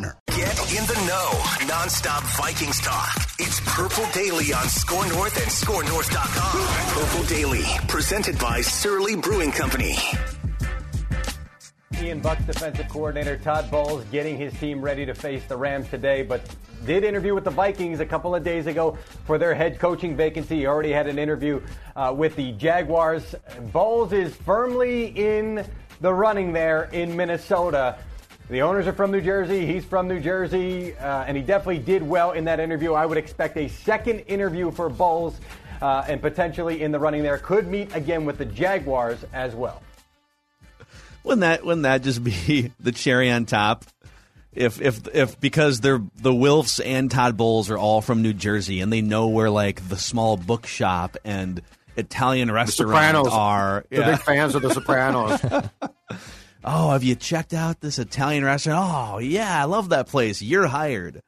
[0.00, 1.66] Get in the know.
[1.66, 3.14] Non-stop Vikings talk.
[3.38, 7.02] It's Purple Daily on Score North and ScoreNorth.com.
[7.02, 9.96] Purple Daily, presented by Surly Brewing Company.
[12.00, 16.22] Ian Buck's defensive coordinator Todd Bowles getting his team ready to face the Rams today,
[16.22, 16.40] but
[16.86, 20.60] did interview with the Vikings a couple of days ago for their head coaching vacancy.
[20.60, 21.60] He already had an interview
[21.94, 23.34] uh, with the Jaguars.
[23.70, 25.66] Bowles is firmly in
[26.00, 27.98] the running there in Minnesota.
[28.50, 29.64] The owners are from New Jersey.
[29.64, 32.94] He's from New Jersey, uh, and he definitely did well in that interview.
[32.94, 35.38] I would expect a second interview for Bowles,
[35.80, 37.38] uh, and potentially in the running there.
[37.38, 39.80] Could meet again with the Jaguars as well.
[41.22, 43.84] Wouldn't that wouldn't that just be the cherry on top?
[44.52, 48.80] If if if because they're the Wilfs and Todd Bowles are all from New Jersey
[48.80, 51.62] and they know where like the small bookshop and
[51.96, 53.84] Italian restaurant are.
[53.90, 54.10] They're Yeah.
[54.12, 55.40] big fans of The Sopranos.
[56.62, 58.78] Oh, have you checked out this Italian restaurant?
[58.82, 60.42] Oh, yeah, I love that place.
[60.42, 61.22] You're hired.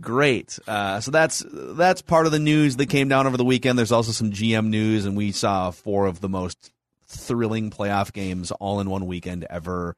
[0.00, 0.58] Great.
[0.66, 3.78] Uh, so that's that's part of the news that came down over the weekend.
[3.78, 6.72] There's also some GM news, and we saw four of the most
[7.06, 9.96] thrilling playoff games all in one weekend ever.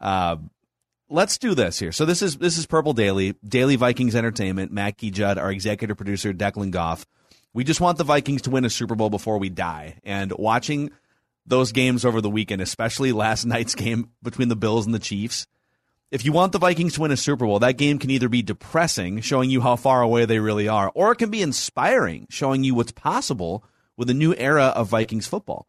[0.00, 0.36] Uh,
[1.08, 1.90] let's do this here.
[1.90, 4.70] So this is this is Purple Daily, Daily Vikings Entertainment.
[4.70, 7.04] Mackey Judd, our executive producer, Declan Goff.
[7.52, 9.98] We just want the Vikings to win a Super Bowl before we die.
[10.04, 10.90] And watching
[11.46, 15.46] those games over the weekend, especially last night's game between the Bills and the Chiefs.
[16.10, 18.42] If you want the Vikings to win a Super Bowl, that game can either be
[18.42, 22.62] depressing, showing you how far away they really are, or it can be inspiring, showing
[22.62, 23.64] you what's possible
[23.96, 25.66] with a new era of Vikings football.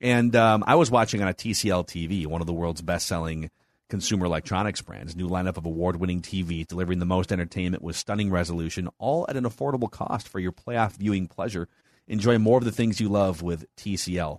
[0.00, 3.50] And um, I was watching on a TCL TV, one of the world's best selling
[3.88, 8.30] consumer electronics brands, new lineup of award winning TVs delivering the most entertainment with stunning
[8.30, 11.68] resolution, all at an affordable cost for your playoff viewing pleasure.
[12.08, 14.38] Enjoy more of the things you love with TCL.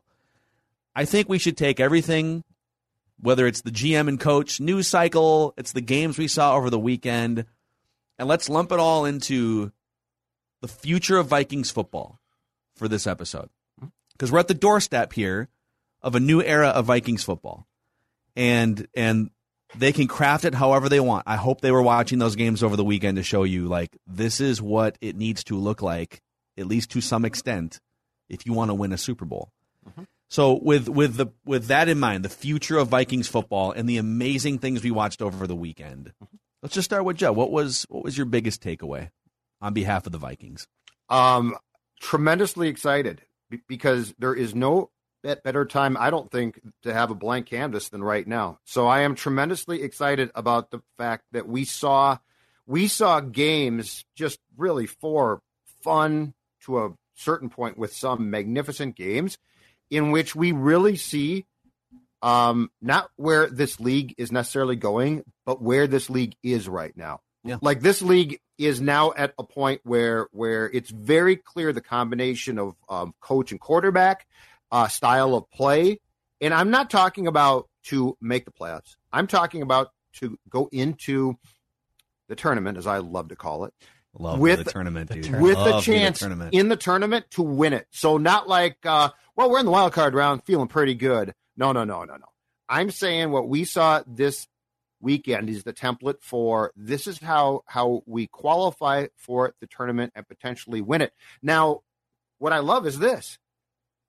[0.96, 2.44] I think we should take everything,
[3.20, 6.80] whether it's the GM and coach news cycle, it's the games we saw over the
[6.80, 7.46] weekend,
[8.20, 9.72] and let's lump it all into
[10.62, 12.20] the future of Vikings football
[12.76, 13.50] for this episode.
[14.14, 15.50] Because we're at the doorstep here
[16.02, 17.68] of a new era of Vikings football.
[18.36, 19.30] And and
[19.76, 21.24] they can craft it however they want.
[21.28, 24.40] I hope they were watching those games over the weekend to show you like this
[24.40, 26.22] is what it needs to look like,
[26.58, 27.80] at least to some extent,
[28.30, 29.52] if you want to win a Super Bowl.
[29.88, 30.04] Mm-hmm.
[30.34, 33.98] So with with the with that in mind, the future of Vikings football and the
[33.98, 36.12] amazing things we watched over the weekend.
[36.64, 37.32] Let's just start with Joe.
[37.32, 39.12] What was what was your biggest takeaway
[39.62, 40.68] on behalf of the Vikings?
[41.10, 41.56] um,
[42.00, 43.22] tremendously excited
[43.68, 44.90] because there is no
[45.22, 48.58] better time, I don't think, to have a blank canvas than right now.
[48.66, 52.18] So I am tremendously excited about the fact that we saw
[52.66, 55.44] we saw games just really for
[55.84, 59.38] fun to a certain point with some magnificent games
[59.94, 61.46] in which we really see
[62.24, 67.20] um, not where this league is necessarily going, but where this league is right now.
[67.44, 67.58] Yeah.
[67.62, 72.58] Like this league is now at a point where where it's very clear the combination
[72.58, 74.26] of um, coach and quarterback,
[74.72, 76.00] uh, style of play,
[76.42, 78.96] and I'm not talking about to make the playoffs.
[79.12, 81.38] I'm talking about to go into
[82.30, 83.74] the tournament, as I love to call it,
[84.18, 85.42] Love With- the tournament, dude.
[85.42, 86.54] with Love a chance tournament.
[86.54, 87.88] in the tournament to win it.
[87.92, 91.34] So not like, uh, well, we're in the wild card round, feeling pretty good.
[91.58, 92.26] No, no, no, no, no.
[92.70, 94.48] I'm saying what we saw this
[95.02, 100.28] weekend is the template for this is how how we qualify for the tournament and
[100.28, 101.14] potentially win it.
[101.42, 101.82] Now,
[102.40, 103.38] what I love is this: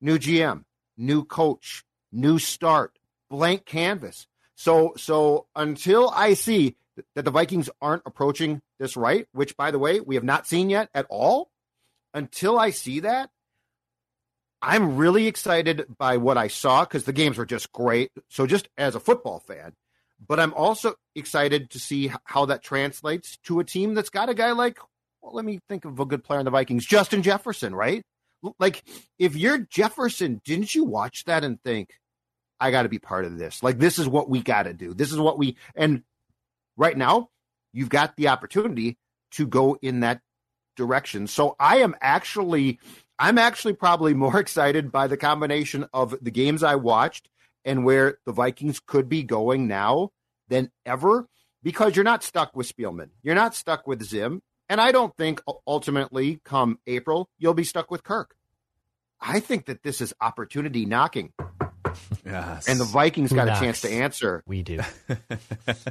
[0.00, 0.64] new GM,
[0.96, 2.98] new coach, new start,
[3.28, 4.26] blank canvas.
[4.54, 6.76] So so until I see
[7.14, 10.70] that the Vikings aren't approaching this right, which by the way, we have not seen
[10.70, 11.50] yet at all,
[12.12, 13.30] until I see that,
[14.64, 18.10] I'm really excited by what I saw because the games were just great.
[18.30, 19.74] So just as a football fan,
[20.26, 24.34] but I'm also excited to see how that translates to a team that's got a
[24.34, 24.78] guy like,
[25.20, 28.02] well, let me think of a good player in the Vikings, Justin Jefferson, right?
[28.58, 28.82] Like,
[29.18, 31.90] if you're Jefferson, didn't you watch that and think,
[32.58, 33.62] I got to be part of this?
[33.62, 34.94] Like, this is what we got to do.
[34.94, 36.02] This is what we, and
[36.76, 37.28] right now,
[37.72, 38.96] you've got the opportunity
[39.32, 40.20] to go in that
[40.76, 41.26] direction.
[41.26, 42.78] So I am actually,
[43.18, 47.28] I'm actually probably more excited by the combination of the games I watched
[47.64, 50.10] and where the Vikings could be going now
[50.48, 51.28] than ever
[51.62, 53.10] because you're not stuck with Spielman.
[53.22, 54.42] You're not stuck with Zim.
[54.68, 58.34] And I don't think ultimately, come April, you'll be stuck with Kirk.
[59.20, 61.32] I think that this is opportunity knocking.
[62.26, 62.66] Yes.
[62.68, 63.60] And the Vikings Who got knocks?
[63.60, 64.42] a chance to answer.
[64.46, 64.80] We do.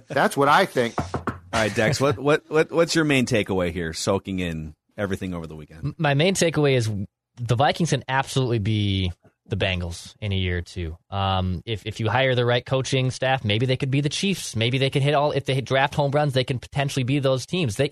[0.08, 0.96] That's what I think.
[1.00, 1.24] All
[1.54, 5.56] right, Dex, what, what, what, what's your main takeaway here, soaking in everything over the
[5.56, 5.96] weekend?
[5.98, 6.90] My main takeaway is
[7.38, 9.12] the Vikings can absolutely be
[9.48, 10.98] the Bengals in a year or two.
[11.10, 14.56] Um, if if you hire the right coaching staff, maybe they could be the Chiefs.
[14.56, 15.32] Maybe they could hit all.
[15.32, 17.76] If they draft home runs, they can potentially be those teams.
[17.76, 17.92] They.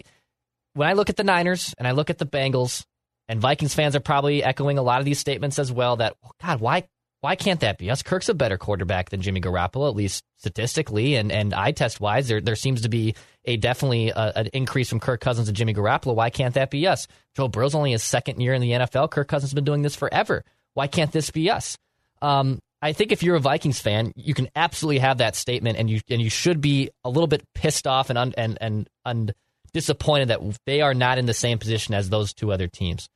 [0.73, 2.85] When I look at the Niners and I look at the Bengals,
[3.27, 5.97] and Vikings fans are probably echoing a lot of these statements as well.
[5.97, 6.85] That God, why
[7.21, 8.03] why can't that be us?
[8.03, 12.27] Kirk's a better quarterback than Jimmy Garoppolo, at least statistically, and and eye test wise,
[12.27, 13.15] there there seems to be
[13.45, 16.15] a definitely a, an increase from Kirk Cousins and Jimmy Garoppolo.
[16.15, 17.07] Why can't that be us?
[17.35, 19.11] Joe Burrow's only his second year in the NFL.
[19.11, 20.43] Kirk Cousins has been doing this forever.
[20.73, 21.77] Why can't this be us?
[22.21, 25.89] Um, I think if you're a Vikings fan, you can absolutely have that statement, and
[25.89, 29.33] you and you should be a little bit pissed off and un, and and and
[29.73, 33.07] disappointed that they are not in the same position as those two other teams.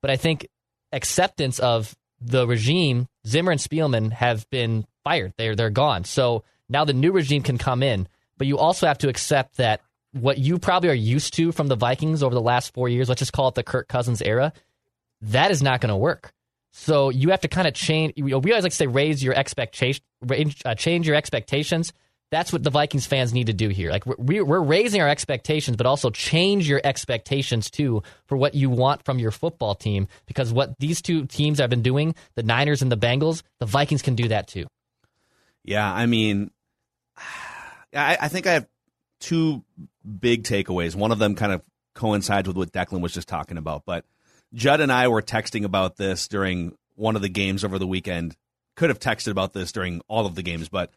[0.00, 0.46] But I think
[0.92, 5.32] acceptance of the regime, Zimmer and Spielman have been fired.
[5.36, 6.04] They're they're gone.
[6.04, 8.08] So now the new regime can come in,
[8.38, 9.80] but you also have to accept that
[10.12, 13.18] what you probably are used to from the Vikings over the last four years, let's
[13.18, 14.52] just call it the Kirk Cousins era,
[15.20, 16.32] that is not going to work.
[16.72, 18.14] So you have to kind of change.
[18.16, 20.02] We always like to say raise your expectation,
[20.64, 21.92] uh, change your expectations.
[22.30, 23.90] That's what the Vikings fans need to do here.
[23.90, 28.68] Like we're, we're raising our expectations, but also change your expectations too for what you
[28.68, 30.08] want from your football team.
[30.26, 34.02] Because what these two teams have been doing, the Niners and the Bengals, the Vikings
[34.02, 34.66] can do that too.
[35.64, 36.50] Yeah, I mean,
[37.94, 38.66] I, I think I have
[39.20, 39.64] two
[40.20, 40.94] big takeaways.
[40.94, 41.62] One of them kind of
[41.94, 44.04] coincides with what Declan was just talking about, but
[44.54, 48.36] Judd and I were texting about this during one of the games over the weekend.
[48.76, 50.92] Could have texted about this during all of the games, but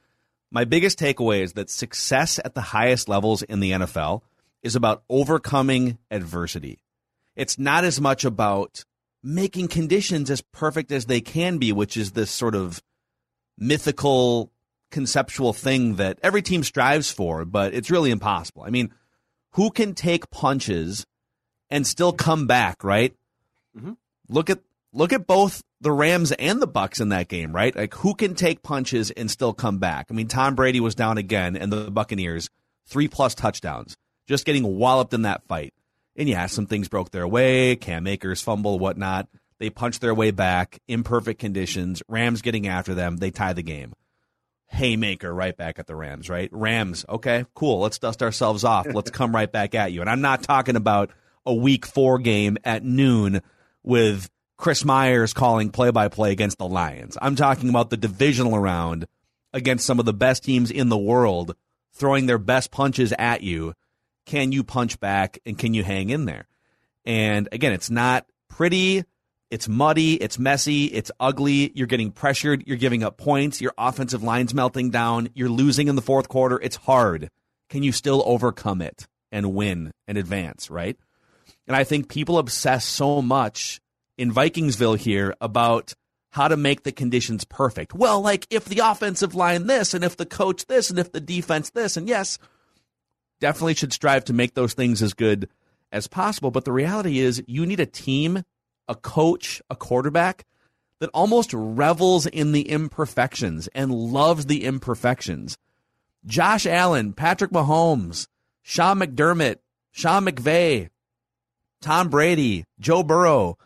[0.52, 4.22] my biggest takeaway is that success at the highest levels in the NFL
[4.62, 6.80] is about overcoming adversity.
[7.36, 8.84] It's not as much about
[9.24, 12.84] making conditions as perfect as they can be, which is this sort of
[13.58, 14.52] mythical
[14.92, 18.64] conceptual thing that every team strives for, but it's really impossible.
[18.64, 18.94] I mean,
[19.52, 21.06] who can take punches
[21.70, 23.16] and still come back, right?
[23.78, 23.94] Mm-hmm.
[24.30, 24.60] Look at
[24.94, 27.76] look at both the Rams and the Bucks in that game, right?
[27.76, 30.08] Like who can take punches and still come back?
[30.10, 32.50] I mean, Tom Brady was down again, and the Buccaneers
[32.86, 33.98] three plus touchdowns,
[34.28, 35.74] just getting walloped in that fight.
[36.16, 37.78] And yeah, some things broke their way.
[37.78, 39.28] Cam Akers fumble, whatnot.
[39.60, 40.80] They punched their way back.
[40.88, 42.02] Imperfect conditions.
[42.08, 43.18] Rams getting after them.
[43.18, 43.94] They tie the game.
[44.72, 46.50] Haymaker right back at the Rams, right?
[46.52, 47.82] Rams, okay, cool.
[47.82, 48.88] Let's dust ourselves off.
[48.88, 50.02] Let's come right back at you.
[50.02, 51.12] And I'm not talking about
[51.46, 53.42] a week four game at noon
[53.84, 57.18] with Chris Myers calling play by play against the Lions.
[57.22, 59.08] I'm talking about the divisional round
[59.54, 61.56] against some of the best teams in the world
[61.94, 63.74] throwing their best punches at you.
[64.26, 66.48] Can you punch back and can you hang in there?
[67.06, 69.04] And again, it's not pretty.
[69.52, 70.16] It's muddy.
[70.16, 70.86] It's messy.
[70.86, 71.72] It's ugly.
[71.76, 72.64] You're getting pressured.
[72.66, 73.62] You're giving up points.
[73.62, 75.30] Your offensive line's melting down.
[75.36, 76.60] You're losing in the fourth quarter.
[76.60, 77.30] It's hard.
[77.70, 80.98] Can you still overcome it and win and advance, right?
[81.68, 83.80] And I think people obsess so much
[84.18, 85.94] in Vikingsville here about
[86.32, 87.94] how to make the conditions perfect.
[87.94, 91.20] Well, like if the offensive line this, and if the coach this, and if the
[91.20, 92.40] defense this, and yes,
[93.42, 95.50] definitely should strive to make those things as good
[95.92, 96.52] as possible.
[96.52, 98.44] But the reality is, you need a team,
[98.88, 100.46] a coach, a quarterback
[101.00, 105.58] that almost revels in the imperfections and loves the imperfections.
[106.26, 108.28] Josh Allen, Patrick Mahomes,
[108.62, 109.58] Sean McDermott,
[109.92, 110.90] Sean McVay,
[111.82, 113.58] Tom Brady, Joe Burrow.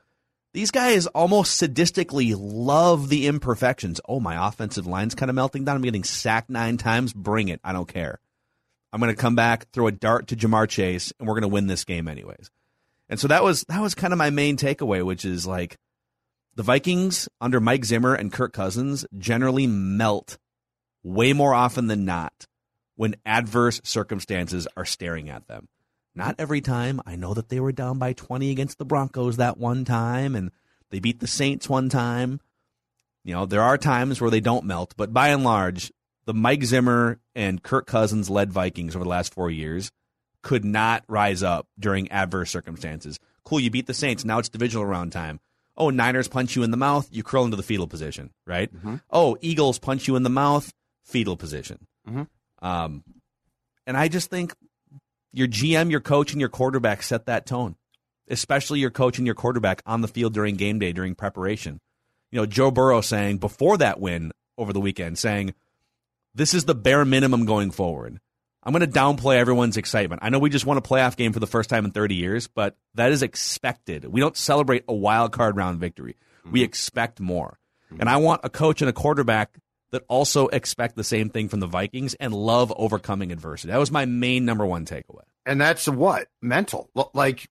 [0.54, 4.00] These guys almost sadistically love the imperfections.
[4.08, 5.76] Oh, my offensive line's kind of melting down.
[5.76, 7.12] I'm getting sacked nine times.
[7.12, 7.60] Bring it.
[7.62, 8.20] I don't care.
[8.94, 11.50] I'm going to come back, throw a dart to Ja'Marr Chase, and we're going to
[11.50, 12.50] win this game anyways.
[13.10, 15.78] And so that was that was kind of my main takeaway, which is like
[16.56, 20.38] the Vikings under Mike Zimmer and Kirk Cousins generally melt
[21.04, 22.48] way more often than not
[22.96, 25.68] when adverse circumstances are staring at them.
[26.16, 27.02] Not every time.
[27.06, 30.52] I know that they were down by 20 against the Broncos that one time, and
[30.90, 32.40] they beat the Saints one time.
[33.26, 35.92] You know, there are times where they don't melt, but by and large,
[36.26, 39.92] the Mike Zimmer and Kirk Cousins led Vikings over the last four years
[40.46, 43.20] could not rise up during adverse circumstances.
[43.44, 44.24] Cool, you beat the Saints.
[44.24, 45.40] Now it's divisional round time.
[45.76, 48.72] Oh, Niners punch you in the mouth, you curl into the fetal position, right?
[48.74, 48.98] Mm-hmm.
[49.10, 50.72] Oh, Eagles punch you in the mouth,
[51.04, 51.88] fetal position.
[52.08, 52.28] Mhm.
[52.62, 53.04] Um,
[53.88, 54.54] and I just think
[55.34, 57.76] your GM, your coach, and your quarterback set that tone,
[58.30, 61.82] especially your coach and your quarterback on the field during game day, during preparation.
[62.32, 65.56] You know, Joe Burrow saying before that win over the weekend, saying,
[66.36, 68.20] This is the bare minimum going forward.
[68.66, 70.24] I'm going to downplay everyone's excitement.
[70.24, 72.48] I know we just won a playoff game for the first time in 30 years,
[72.48, 74.06] but that is expected.
[74.06, 76.16] We don't celebrate a wild card round victory.
[76.52, 77.60] We expect more.
[78.00, 79.58] And I want a coach and a quarterback
[79.92, 83.72] that also expect the same thing from the Vikings and love overcoming adversity.
[83.72, 85.24] That was my main number one takeaway.
[85.46, 86.90] And that's what mental.
[87.14, 87.48] Like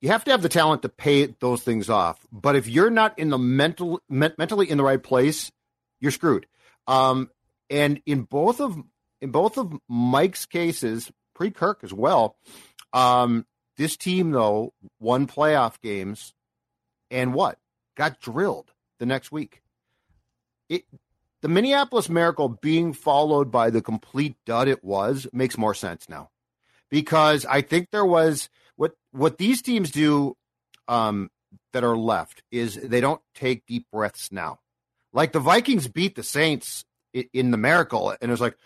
[0.00, 2.18] you have to have the talent to pay those things off.
[2.32, 5.52] But if you're not in the mental men- mentally in the right place,
[6.00, 6.46] you're screwed.
[6.86, 7.30] Um,
[7.68, 8.76] and in both of
[9.22, 12.36] in both of Mike's cases, pre Kirk as well,
[12.92, 13.46] um,
[13.78, 16.34] this team though won playoff games,
[17.10, 17.58] and what
[17.96, 19.62] got drilled the next week.
[20.68, 20.84] It
[21.40, 26.30] the Minneapolis Miracle being followed by the complete dud it was makes more sense now
[26.90, 30.36] because I think there was what what these teams do
[30.88, 31.30] um,
[31.72, 34.58] that are left is they don't take deep breaths now.
[35.12, 38.56] Like the Vikings beat the Saints in the Miracle, and it was like,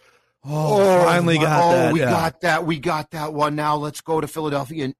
[0.49, 1.93] Oh, finally my- got oh, that.
[1.93, 2.11] we yeah.
[2.11, 3.57] got that, we got that one.
[3.57, 4.95] Now let's go to Philadelphia and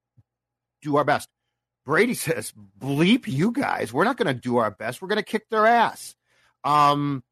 [0.83, 1.29] do our best.
[1.85, 5.01] Brady says, "Bleep you guys, we're not going to do our best.
[5.01, 6.15] We're going to kick their ass."
[6.65, 7.23] Um,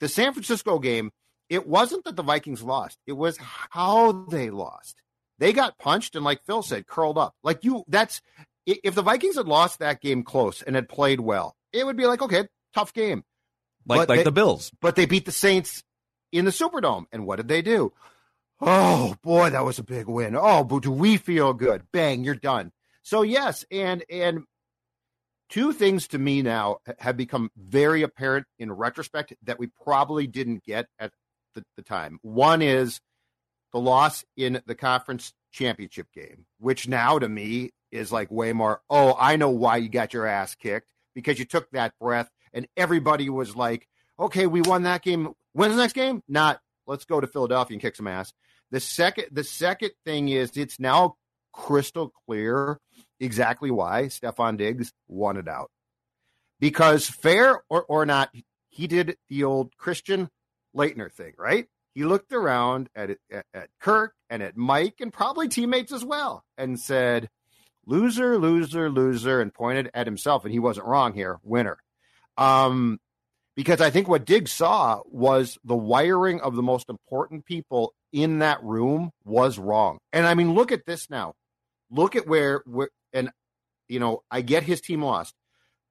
[0.00, 1.10] the San Francisco game,
[1.48, 4.96] it wasn't that the Vikings lost; it was how they lost.
[5.38, 7.34] They got punched and, like Phil said, curled up.
[7.42, 8.20] Like you, that's
[8.66, 12.06] if the Vikings had lost that game close and had played well, it would be
[12.06, 13.24] like, okay, tough game.
[13.86, 14.70] like but like they- the Bills.
[14.80, 15.82] But they beat the Saints
[16.32, 17.92] in the Superdome, and what did they do?
[18.60, 20.36] Oh boy, that was a big win.
[20.36, 21.82] Oh, but do we feel good?
[21.92, 22.72] Bang, you're done.
[23.02, 24.44] So yes, and and
[25.48, 30.64] two things to me now have become very apparent in retrospect that we probably didn't
[30.64, 31.12] get at
[31.54, 32.18] the, the time.
[32.22, 33.00] One is
[33.72, 38.80] the loss in the conference championship game, which now to me is like way more,
[38.88, 42.66] oh, I know why you got your ass kicked because you took that breath and
[42.76, 45.34] everybody was like, okay, we won that game.
[45.52, 46.22] When's the next game?
[46.28, 48.32] Not let's go to Philadelphia and kick some ass.
[48.70, 51.16] The second the second thing is it's now
[51.52, 52.78] crystal clear
[53.20, 55.70] exactly why Stefon Diggs wanted out.
[56.58, 58.30] Because fair or, or not,
[58.70, 60.30] he did the old Christian
[60.76, 61.66] Laettner thing, right?
[61.94, 66.44] He looked around at, at at Kirk and at Mike and probably teammates as well
[66.56, 67.28] and said,
[67.84, 70.44] loser, loser, loser, and pointed at himself.
[70.44, 71.78] And he wasn't wrong here, winner.
[72.38, 72.98] Um,
[73.54, 78.38] because I think what Diggs saw was the wiring of the most important people in
[78.40, 79.98] that room was wrong.
[80.12, 81.34] And I mean, look at this now.
[81.90, 83.30] Look at where, where and
[83.88, 85.34] you know, I get his team lost,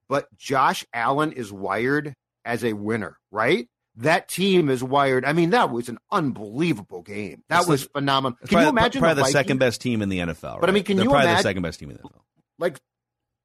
[0.08, 2.14] but Josh Allen is wired
[2.44, 3.68] as a winner, right?
[3.96, 5.24] That team is wired.
[5.24, 7.42] I mean, that was an unbelievable game.
[7.48, 8.38] That It's was phenomenal.
[8.46, 10.60] Can you imagine probably the, Vikings- second best team in the NFL?
[10.60, 12.20] But I mean, can They're you probably the second best team in the NFL?
[12.58, 12.80] like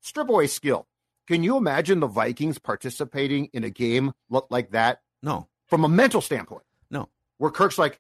[0.01, 0.87] strip away skill.
[1.27, 4.13] Can you imagine the Vikings participating in a game
[4.49, 6.63] like that No, from a mental standpoint?
[6.89, 7.99] no, Where Kirk's like,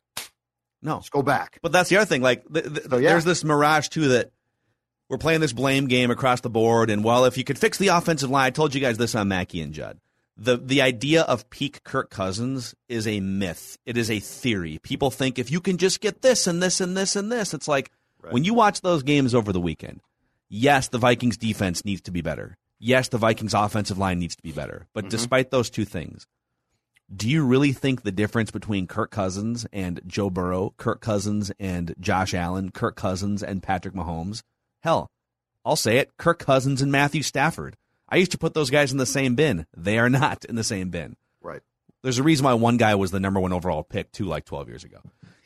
[0.81, 0.95] no.
[0.95, 1.59] let's go back.
[1.61, 2.21] But that's the other thing.
[2.21, 2.43] Like,
[2.89, 3.09] So, yeah.
[3.11, 4.31] there's this mirage too that
[5.09, 6.89] we're playing this blame game across the board.
[6.89, 9.27] And well, if you could fix the offensive line, I told you guys this on
[9.27, 9.99] Mackey and Judd.
[10.39, 13.77] The the idea of peak Kirk Cousins is a myth.
[13.87, 14.79] It is a theory.
[14.83, 17.67] People think if you can just get this and this and this and this, it's
[17.67, 17.89] like
[18.29, 19.99] when you watch those games over the weekend.
[20.49, 22.55] Yes, the Vikings defense needs to be better.
[22.79, 24.87] Yes, the Vikings offensive line needs to be better.
[24.93, 25.09] But mm-hmm.
[25.09, 26.27] despite those two things,
[27.13, 31.95] do you really think the difference between Kirk Cousins and Joe Burrow, Kirk Cousins and
[31.99, 34.43] Josh Allen, Kirk Cousins and Patrick Mahomes?
[34.81, 35.09] Hell,
[35.65, 37.75] I'll say it Kirk Cousins and Matthew Stafford.
[38.09, 39.65] I used to put those guys in the same bin.
[39.75, 41.15] They are not in the same bin.
[41.41, 41.61] Right.
[42.03, 44.69] There's a reason why one guy was the number one overall pick, too, like 12
[44.69, 44.99] years ago.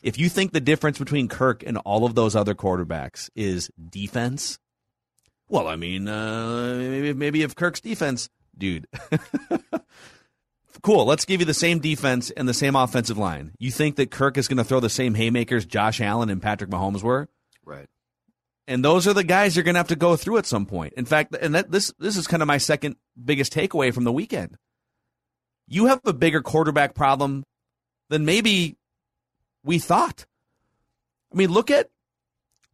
[0.04, 4.60] If you think the difference between Kirk and all of those other quarterbacks is defense,
[5.52, 8.88] well, I mean, uh, maybe, maybe if Kirk's defense, dude.
[10.82, 11.06] cool.
[11.06, 13.52] Let's give you the same defense and the same offensive line.
[13.60, 16.70] You think that Kirk is going to throw the same haymakers Josh Allen and Patrick
[16.70, 17.28] Mahomes were?
[17.66, 17.88] Right.
[18.66, 20.94] And those are the guys you're going to have to go through at some point.
[20.94, 24.12] In fact, and that this this is kind of my second biggest takeaway from the
[24.12, 24.58] weekend.
[25.68, 27.44] You have a bigger quarterback problem
[28.10, 28.78] than maybe
[29.64, 30.26] we thought.
[31.34, 31.90] I mean, look at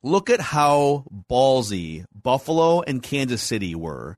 [0.07, 4.17] look at how ballsy Buffalo and Kansas City were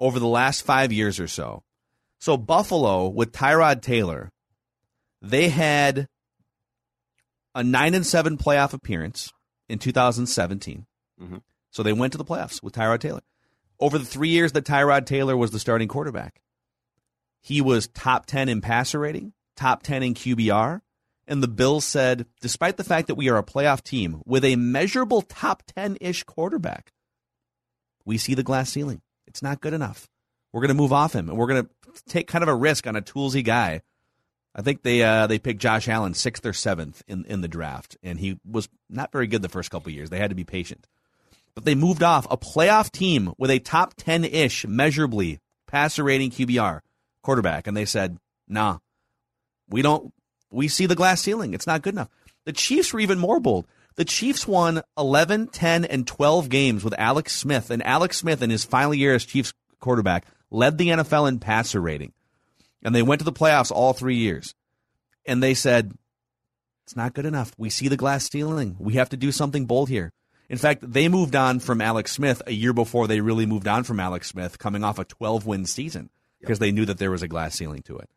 [0.00, 1.62] over the last 5 years or so.
[2.20, 4.30] So Buffalo with Tyrod Taylor
[5.20, 6.06] They had
[7.54, 9.32] a nine and seven playoff appearance
[9.68, 10.86] in 2017.
[11.20, 11.42] Mhm.
[11.72, 13.22] So they went to the playoffs with Tyrod Taylor.
[13.80, 16.40] Over the three years that Tyrod Taylor was the starting quarterback,
[17.40, 20.82] he was top 10 in passer rating, top 10 in QBR.
[21.28, 24.56] And the Bills said, despite the fact that we are a playoff team with a
[24.56, 26.92] measurable top 10 ish quarterback,
[28.06, 29.02] we see the glass ceiling.
[29.26, 30.08] It's not good enough.
[30.52, 31.70] We're going to move off him and we're going to
[32.08, 33.82] take kind of a risk on a toolsy guy.
[34.54, 37.96] I think they uh, they picked Josh Allen sixth or seventh in, in the draft,
[38.02, 40.10] and he was not very good the first couple years.
[40.10, 40.88] They had to be patient,
[41.54, 46.30] but they moved off a playoff team with a top ten ish measurably passer rating
[46.30, 46.80] QBR
[47.22, 48.18] quarterback, and they said,
[48.48, 48.78] "Nah,
[49.68, 50.12] we don't.
[50.50, 51.54] We see the glass ceiling.
[51.54, 52.08] It's not good enough."
[52.44, 53.66] The Chiefs were even more bold.
[53.96, 58.50] The Chiefs won 11, 10, and 12 games with Alex Smith, and Alex Smith in
[58.50, 62.12] his final year as Chiefs quarterback led the NFL in passer rating.
[62.82, 64.54] And they went to the playoffs all three years.
[65.26, 65.92] And they said,
[66.84, 67.52] it's not good enough.
[67.58, 68.76] We see the glass ceiling.
[68.78, 70.12] We have to do something bold here.
[70.48, 73.84] In fact, they moved on from Alex Smith a year before they really moved on
[73.84, 76.08] from Alex Smith, coming off a 12 win season
[76.40, 78.08] because they knew that there was a glass ceiling to it.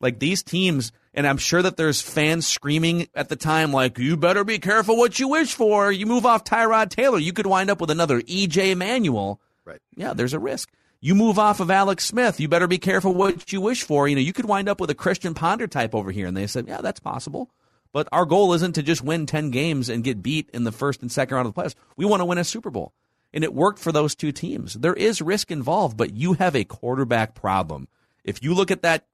[0.00, 4.16] Like these teams, and I'm sure that there's fans screaming at the time, like, you
[4.16, 5.92] better be careful what you wish for.
[5.92, 9.40] You move off Tyrod Taylor, you could wind up with another EJ Manuel.
[9.64, 9.80] Right.
[9.94, 10.70] Yeah, there's a risk.
[11.02, 14.06] You move off of Alex Smith, you better be careful what you wish for.
[14.06, 16.26] You know, you could wind up with a Christian Ponder type over here.
[16.26, 17.50] And they said, yeah, that's possible.
[17.92, 21.02] But our goal isn't to just win 10 games and get beat in the first
[21.02, 21.74] and second round of the playoffs.
[21.96, 22.92] We want to win a Super Bowl.
[23.32, 24.74] And it worked for those two teams.
[24.74, 27.88] There is risk involved, but you have a quarterback problem.
[28.24, 29.06] If you look at that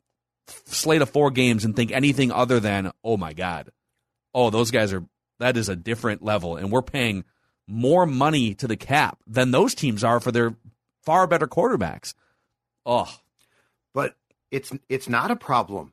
[0.67, 3.71] slate of four games and think anything other than, oh my God,
[4.35, 5.05] oh, those guys are,
[5.38, 6.57] that is a different level.
[6.57, 7.25] And we're paying
[7.67, 10.57] more money to the cap than those teams are for their
[11.03, 12.15] far better quarterbacks.
[12.85, 13.12] Oh,
[13.93, 14.17] but
[14.50, 15.93] it's it's not a problem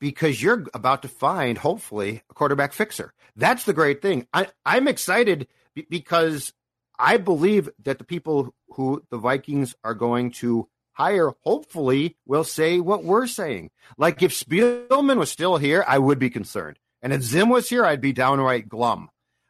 [0.00, 3.12] because you're about to find hopefully a quarterback fixer.
[3.36, 4.26] That's the great thing.
[4.32, 6.52] I I'm excited be- because
[6.98, 12.80] I believe that the people who the Vikings are going to hire hopefully will say
[12.80, 13.70] what we're saying.
[13.96, 16.78] Like if Spielman was still here, I would be concerned.
[17.02, 19.08] And if Zim was here, I'd be downright glum.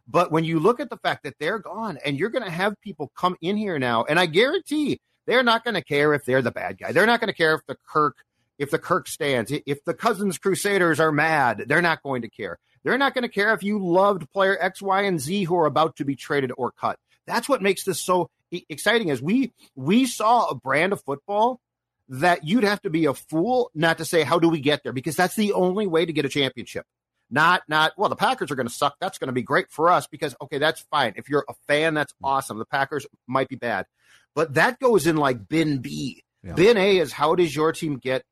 [0.08, 2.80] But when you look at the fact that they're gone and you're going to have
[2.80, 6.42] people come in here now, and I guarantee they're not going to care if they're
[6.42, 6.92] the bad guy.
[6.92, 8.16] They're not going to care if the Kirk,
[8.58, 11.64] if the Kirk stands, if the Cousins Crusaders are mad.
[11.66, 12.58] They're not going to care.
[12.82, 15.66] They're not going to care if you loved player X, Y, and Z who are
[15.66, 16.98] about to be traded or cut.
[17.26, 18.28] That's what makes this so
[18.68, 19.08] exciting.
[19.08, 21.60] Is we we saw a brand of football
[22.08, 24.92] that you'd have to be a fool not to say how do we get there
[24.92, 26.84] because that's the only way to get a championship.
[27.30, 28.96] Not, not, well, the Packers are going to suck.
[29.00, 31.14] That's going to be great for us because, okay, that's fine.
[31.16, 32.16] If you're a fan, that's mm.
[32.24, 32.58] awesome.
[32.58, 33.86] The Packers might be bad.
[34.34, 36.22] But that goes in like bin B.
[36.42, 36.52] Yeah.
[36.52, 38.24] Bin A is how does your team get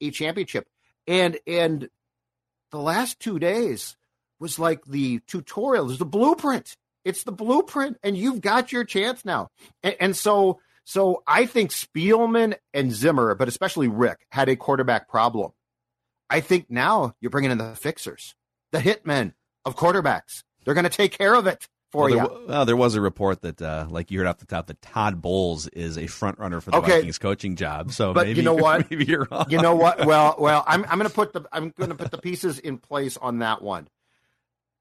[0.00, 0.68] a championship?
[1.08, 1.88] And, and
[2.70, 3.96] the last two days
[4.38, 6.76] was like the tutorial, was the blueprint.
[7.08, 9.48] It's the blueprint, and you've got your chance now.
[9.82, 15.08] And, and so, so I think Spielman and Zimmer, but especially Rick, had a quarterback
[15.08, 15.52] problem.
[16.28, 18.34] I think now you're bringing in the fixers,
[18.72, 19.32] the hitmen
[19.64, 20.42] of quarterbacks.
[20.64, 22.16] They're going to take care of it for well, you.
[22.16, 24.82] there, well, there was a report that, uh, like you heard off the top, that
[24.82, 26.96] Todd Bowles is a front runner for the Okay.
[26.98, 27.92] Vikings coaching job.
[27.92, 28.90] So, But maybe, you know what?
[28.90, 29.46] Maybe you're wrong.
[29.48, 30.04] you know what?
[30.04, 32.76] Well, well, I'm I'm going to put the I'm going to put the pieces in
[32.76, 33.88] place on that one.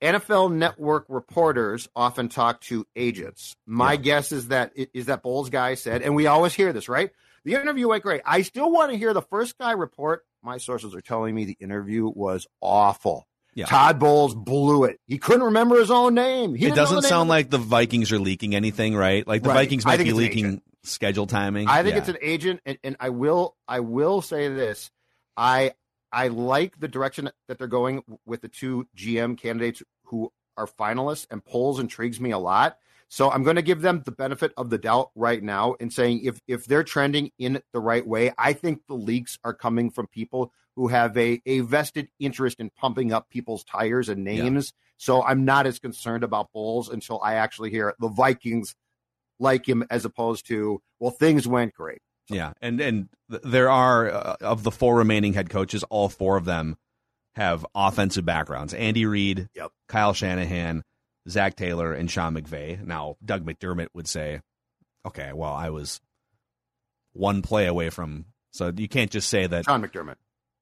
[0.01, 3.55] NFL Network reporters often talk to agents.
[3.65, 3.97] My Yeah.
[3.97, 7.09] guess is that is that Bowles guy said, and we always hear this, right?
[7.45, 8.21] The interview went great.
[8.25, 10.25] I still want to hear the first guy report.
[10.43, 13.27] My sources are telling me the interview was awful.
[13.55, 13.65] Yeah.
[13.65, 14.99] Todd Bowles blew it.
[15.07, 16.53] He couldn't remember his own name.
[16.53, 19.25] He it doesn't sound like the Vikings are leaking anything, right?
[19.27, 19.55] Like the Right.
[19.65, 21.67] Vikings might be leaking schedule timing.
[21.67, 21.99] I think Yeah.
[22.01, 24.91] it's an agent, and, and I will I will say this.
[25.35, 25.71] I
[26.11, 31.27] I like the direction that they're going with the two GM candidates who are finalists,
[31.29, 32.77] and Poles intrigues me a lot.
[33.09, 36.21] So I'm going to give them the benefit of the doubt right now and saying
[36.25, 40.07] if if they're trending in the right way, I think the leaks are coming from
[40.07, 44.73] people who have a, a vested interest in pumping up people's tires and names.
[44.97, 48.75] So I'm not as concerned about Bowles until I actually hear the Vikings
[49.39, 52.01] like him as opposed to well things went great.
[52.29, 56.45] Yeah, and and there are uh, of the four remaining head coaches, all four of
[56.45, 56.75] them
[57.35, 58.73] have offensive backgrounds.
[58.73, 59.71] Andy Reid, Yep.
[59.87, 60.83] Kyle Shanahan,
[61.29, 62.83] Zac Taylor, and Sean McVay.
[62.83, 64.41] Now, Doug McDermott would say,
[65.05, 66.01] "Okay, well, I was
[67.13, 69.65] one play away from." So you can't just say that.
[69.65, 70.15] Sean McDermott.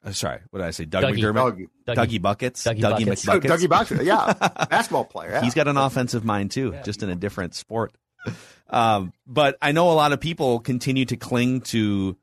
[0.03, 0.85] uh, sorry, what did I say?
[0.85, 1.17] Doug Dougie.
[1.17, 1.95] McDermott, Dougie.
[1.95, 3.25] Dougie, Buckets, Dougie Dougie Buckets.
[3.25, 3.41] McBuckets.
[3.57, 4.33] Dougie Boxer, yeah,
[4.69, 5.31] basketball player.
[5.31, 5.41] Yeah.
[5.41, 7.93] He's got an offensive mind too, just in a different sport.
[8.69, 12.17] Um, but I know a lot of people continue to cling to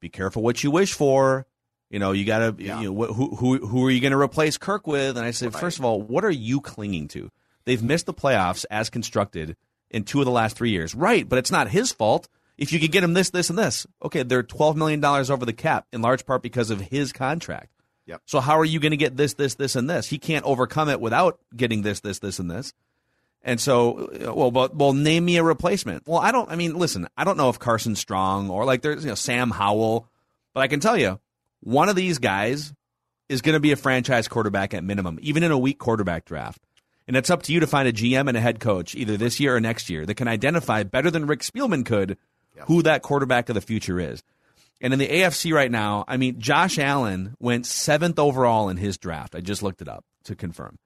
[0.00, 1.46] be careful what you wish for.
[1.88, 2.62] You know, you got to.
[2.62, 2.80] Yeah.
[2.80, 5.16] You know, wh- who who who are you going to replace Kirk with?
[5.16, 7.30] And I said, first of all, what are you clinging to?
[7.64, 9.56] They've missed the playoffs as constructed
[9.90, 11.28] in two of the last three years, right?
[11.28, 12.28] But it's not his fault.
[12.58, 15.44] If you could get him this, this, and this, okay, they're twelve million dollars over
[15.44, 17.70] the cap in large part because of his contract.
[18.06, 18.22] Yep.
[18.24, 20.08] So how are you going to get this, this, this, and this?
[20.08, 22.72] He can't overcome it without getting this, this, this, and this.
[23.46, 26.08] And so, well, but well, name me a replacement.
[26.08, 26.50] Well, I don't.
[26.50, 29.52] I mean, listen, I don't know if Carson Strong or like there's you know Sam
[29.52, 30.08] Howell,
[30.52, 31.20] but I can tell you,
[31.60, 32.74] one of these guys
[33.28, 36.60] is going to be a franchise quarterback at minimum, even in a weak quarterback draft.
[37.06, 39.38] And it's up to you to find a GM and a head coach either this
[39.38, 42.18] year or next year that can identify better than Rick Spielman could
[42.66, 44.24] who that quarterback of the future is.
[44.80, 48.98] And in the AFC right now, I mean, Josh Allen went seventh overall in his
[48.98, 49.36] draft.
[49.36, 50.78] I just looked it up to confirm.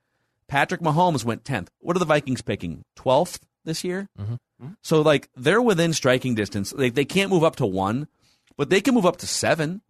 [0.50, 1.68] Patrick Mahomes went 10th.
[1.78, 2.82] What are the Vikings picking?
[2.98, 4.08] 12th this year?
[4.18, 4.72] Mm-hmm.
[4.82, 6.72] So, like, they're within striking distance.
[6.76, 8.08] They, they can't move up to one,
[8.56, 9.80] but they can move up to seven.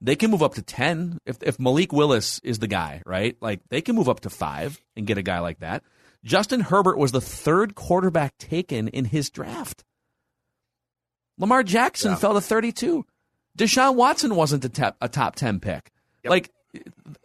[0.00, 1.18] They can move up to 10.
[1.26, 3.36] If, if Malik Willis is the guy, right?
[3.42, 5.84] Like, they can move up to five and get a guy like that.
[6.24, 9.84] Justin Herbert was the third quarterback taken in his draft.
[11.38, 12.16] Lamar Jackson Yeah.
[12.16, 13.04] fell to 32.
[13.58, 15.90] Deshaun Watson wasn't a top, a top 10 pick.
[16.24, 16.50] Like,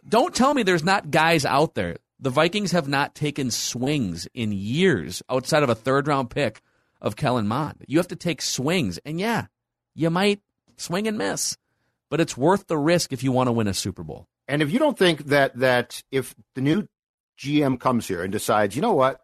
[0.06, 1.96] don't tell me there's not guys out there.
[2.20, 6.62] The Vikings have not taken swings in years outside of a third round pick
[7.00, 7.84] of Kellen Mond.
[7.86, 8.98] You have to take swings.
[9.04, 9.46] And yeah,
[9.94, 10.40] you might
[10.76, 11.56] swing and miss,
[12.10, 14.26] but it's worth the risk if you want to win a Super Bowl.
[14.48, 16.88] And if you don't think that that if the new
[17.38, 19.20] GM comes here and decides, you know what,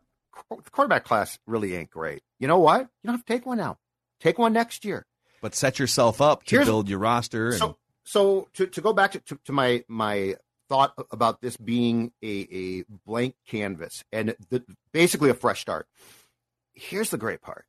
[0.50, 2.22] the quarterback class really ain't great.
[2.38, 2.82] You know what?
[2.82, 3.78] You don't have to take one now.
[4.20, 5.04] Take one next year.
[5.42, 7.48] But set yourself up to Here's- build your roster.
[7.48, 10.36] And, So, so to, to go back to, to, to my my
[10.74, 15.86] thought about this being a, a blank canvas and the, basically a fresh start.
[16.72, 17.64] Here's the great part: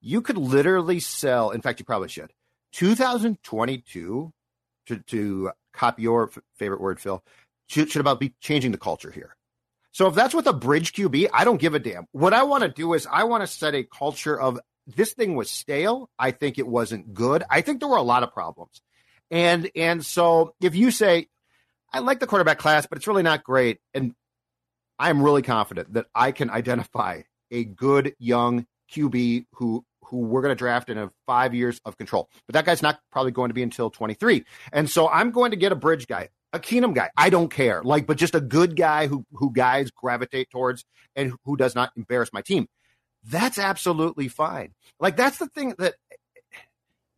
[0.00, 1.50] you could literally sell.
[1.50, 2.32] In fact, you probably should.
[2.72, 4.32] 2022,
[4.86, 7.22] to to copy your favorite word, Phil,
[7.66, 9.36] should, should about be changing the culture here.
[9.92, 12.06] So if that's with a bridge QB, I don't give a damn.
[12.12, 15.34] What I want to do is I want to set a culture of this thing
[15.34, 16.08] was stale.
[16.18, 17.42] I think it wasn't good.
[17.50, 18.80] I think there were a lot of problems.
[19.30, 21.28] And and so if you say
[21.92, 24.14] I like the quarterback class, but it's really not great, and
[24.98, 30.50] I'm really confident that I can identify a good young QB who who we're going
[30.50, 32.28] to draft in a five years of control.
[32.46, 34.44] But that guy's not probably going to be until 23.
[34.72, 37.10] And so I'm going to get a bridge guy, a Keenum guy.
[37.16, 40.84] I don't care, like, but just a good guy who who guys gravitate towards
[41.16, 42.66] and who does not embarrass my team.
[43.24, 44.74] That's absolutely fine.
[44.98, 45.94] Like that's the thing that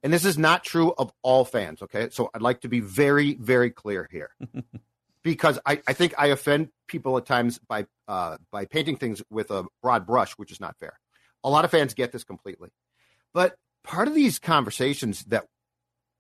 [0.03, 2.09] and this is not true of all fans, okay?
[2.11, 4.31] So I'd like to be very, very clear here.
[5.23, 9.51] because I, I think I offend people at times by uh, by painting things with
[9.51, 10.99] a broad brush, which is not fair.
[11.45, 12.71] A lot of fans get this completely.
[13.33, 15.47] But part of these conversations that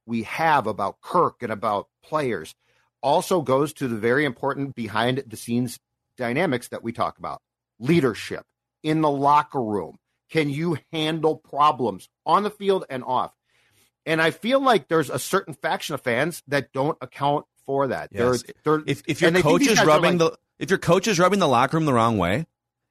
[0.06, 2.54] we have about Kirk and about players
[3.02, 5.78] also goes to the very important behind the scenes
[6.16, 7.40] dynamics that we talk about.
[7.78, 8.44] Leadership
[8.82, 9.96] in the locker room.
[10.30, 13.32] Can you handle problems on the field and off?
[14.04, 18.10] And I feel like there's a certain faction of fans that don't account for that.
[18.12, 18.42] Yes.
[18.42, 20.78] They're, they're, if, if your and they think coach is rubbing like- the if your
[20.78, 22.46] coach is rubbing the locker room the wrong way,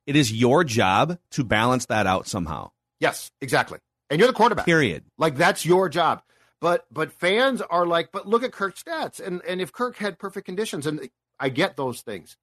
[0.06, 2.72] it is your job to balance that out somehow.
[3.00, 3.80] Yes, exactly.
[4.10, 4.66] And you're the quarterback.
[4.66, 5.06] Period.
[5.18, 6.22] Like that's your job.
[6.60, 9.20] But but fans are like, but look at Kirk's stats.
[9.20, 12.38] And and if Kirk had perfect conditions, and I get those things.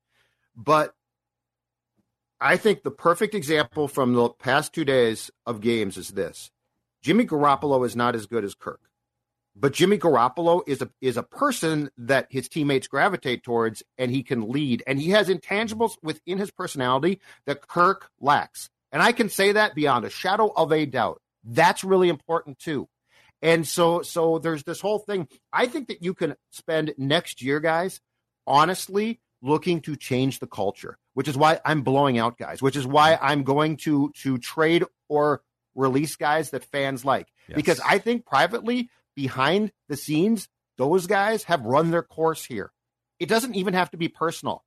[0.57, 0.95] But
[2.41, 6.51] I think the perfect example from the past two days of games is this.
[7.03, 8.81] Jimmy Garoppolo is not as good as Kirk.
[9.61, 14.23] But Jimmy Garoppolo is a is a person that his teammates gravitate towards and he
[14.23, 14.85] can lead.
[14.87, 18.71] And he has intangibles within his personality that Kirk lacks.
[18.93, 21.21] And I can say that beyond a shadow of a doubt.
[21.45, 22.89] That's really important too.
[23.43, 25.27] And so so there's this whole thing.
[25.53, 28.01] I think that you can spend next year, guys,
[28.47, 32.87] honestly looking to change the culture, which is why I'm blowing out guys, which is
[32.87, 35.43] why I'm going to to trade or
[35.79, 37.29] release guys that fans like.
[37.49, 37.57] Yes.
[37.57, 42.73] Because I think privately, behind the scenes, those guys have run their course here.
[43.19, 44.65] It doesn't even have to be personal.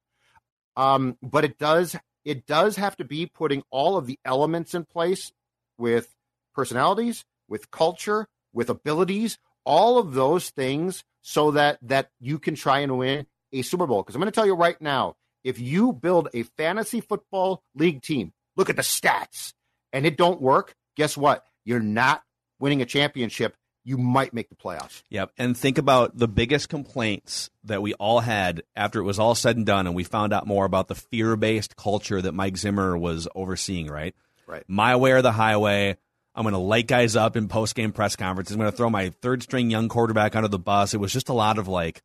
[0.76, 4.86] Um, but it does it does have to be putting all of the elements in
[4.86, 5.32] place
[5.78, 6.14] with
[6.54, 12.80] personalities, with culture, with abilities, all of those things so that that you can try
[12.80, 14.02] and win a Super Bowl.
[14.02, 18.02] Because I'm going to tell you right now, if you build a fantasy football league
[18.02, 19.54] team, look at the stats,
[19.92, 21.46] and it don't work, guess what?
[21.66, 22.24] You're not
[22.60, 23.56] winning a championship.
[23.84, 25.02] You might make the playoffs.
[25.10, 25.32] Yep.
[25.38, 29.58] And think about the biggest complaints that we all had after it was all said
[29.58, 32.96] and done, and we found out more about the fear based culture that Mike Zimmer
[32.96, 34.14] was overseeing, right?
[34.46, 34.64] Right.
[34.68, 35.98] My way or the highway.
[36.34, 38.56] I'm going to light guys up in post game press conferences.
[38.56, 40.94] I'm going to throw my third string young quarterback under the bus.
[40.94, 42.02] It was just a lot of like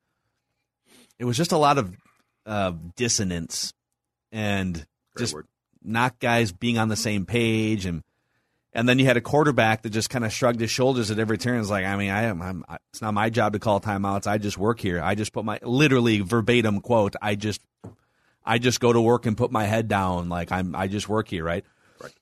[1.19, 1.97] it was just a lot of
[2.45, 3.73] uh, dissonance
[4.33, 4.87] and Great
[5.19, 5.47] just word.
[5.83, 8.03] not guys being on the same page and
[8.77, 11.39] and then you had a quarterback that just kind of shrugged his shoulders at every
[11.39, 11.59] turn.
[11.61, 14.27] It's like, I mean, I am, I'm, it's not my job to call timeouts.
[14.27, 15.01] I just work here.
[15.03, 17.17] I just put my literally verbatim quote.
[17.23, 17.63] I just,
[18.45, 20.29] I just go to work and put my head down.
[20.29, 21.65] Like I'm, I just work here, right?
[22.03, 22.13] Right.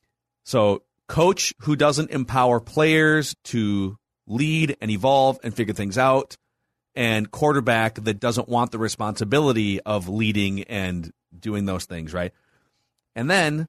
[0.44, 6.36] So, coach who doesn't empower players to lead and evolve and figure things out,
[6.94, 12.32] and quarterback that doesn't want the responsibility of leading and doing those things, right?
[13.16, 13.66] And then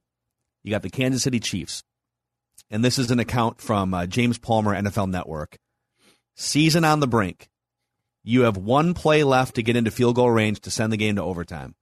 [0.64, 1.84] you got the Kansas City Chiefs.
[2.70, 5.58] And this is an account from uh, James Palmer, NFL Network.
[6.36, 7.50] Season on the brink.
[8.24, 11.16] You have one play left to get into field goal range to send the game
[11.16, 11.76] to overtime.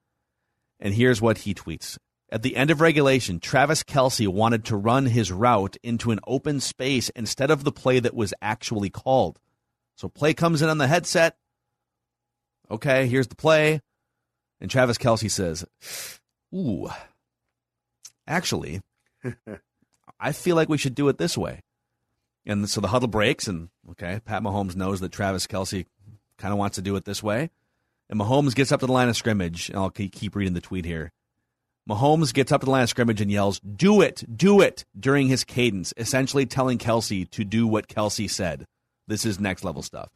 [0.80, 1.98] And here's what he tweets.
[2.30, 6.60] At the end of regulation, Travis Kelce wanted to run his route into an open
[6.60, 9.40] space instead of the play that was actually called.
[9.96, 11.38] So play comes in on the headset.
[12.70, 13.82] Okay, here's the play.
[14.60, 15.64] And Travis Kelce says,
[16.54, 16.90] Ooh,
[18.28, 18.82] actually,
[20.20, 21.62] I feel like we should do it this way.
[22.46, 25.86] And so the huddle breaks, and okay, Pat Mahomes knows that Travis Kelce
[26.38, 27.50] kind of wants to do it this way.
[28.10, 30.86] And Mahomes gets up to the line of scrimmage, and I'll keep reading the tweet
[30.86, 31.12] here.
[31.90, 35.28] Mahomes gets up to the line of scrimmage and yells, Do it, do it, during
[35.28, 38.66] his cadence, essentially telling Kelce to do what Kelce said.
[39.08, 40.10] This is next level stuff.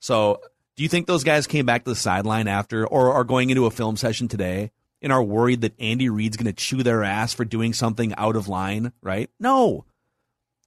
[0.00, 0.40] So,
[0.76, 3.66] do you think those guys came back to the sideline after or are going into
[3.66, 4.70] a film session today
[5.02, 8.36] and are worried that Andy Reid's going to chew their ass for doing something out
[8.36, 9.30] of line, right?
[9.38, 9.84] No.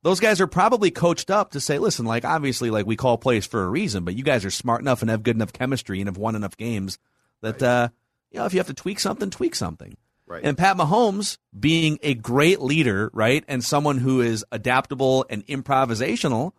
[0.04, 3.46] Those guys are probably coached up to say, listen, like, obviously, like, we call plays
[3.46, 6.08] for a reason, but you guys are smart enough and have good enough chemistry and
[6.08, 7.00] have won enough games
[7.42, 7.90] that, uh,
[8.32, 9.98] you know, if you have to tweak something, tweak something.
[10.28, 10.44] Right.
[10.44, 16.52] And Pat Mahomes, being a great leader, right, and someone who is adaptable and improvisational,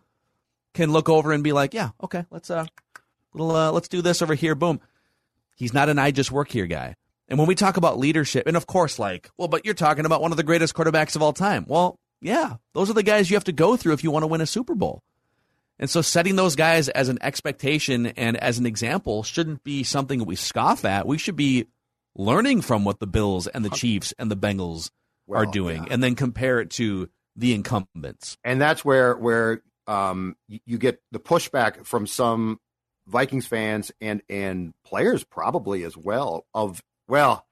[0.73, 2.65] can look over and be like, "Yeah, okay, let's uh,
[3.33, 4.81] little uh, let's do this over here." Boom.
[5.55, 6.95] He's not an "I just work here" guy.
[7.29, 10.21] And when we talk about leadership, and of course, like, well, but you're talking about
[10.21, 11.65] one of the greatest quarterbacks of all time.
[11.67, 14.27] Well, yeah, those are the guys you have to go through if you want to
[14.27, 15.03] win a Super Bowl.
[15.77, 20.19] And so, setting those guys as an expectation and as an example shouldn't be something
[20.19, 21.07] that we scoff at.
[21.07, 21.67] We should be
[22.15, 24.89] learning from what the Bills and the Chiefs and the Bengals
[25.31, 25.93] are doing, yeah.
[25.93, 28.37] and then compare it to the incumbents.
[28.43, 32.59] and that's where where um, you get the pushback from some
[33.07, 36.45] Vikings fans and and players probably as well.
[36.53, 37.45] Of well,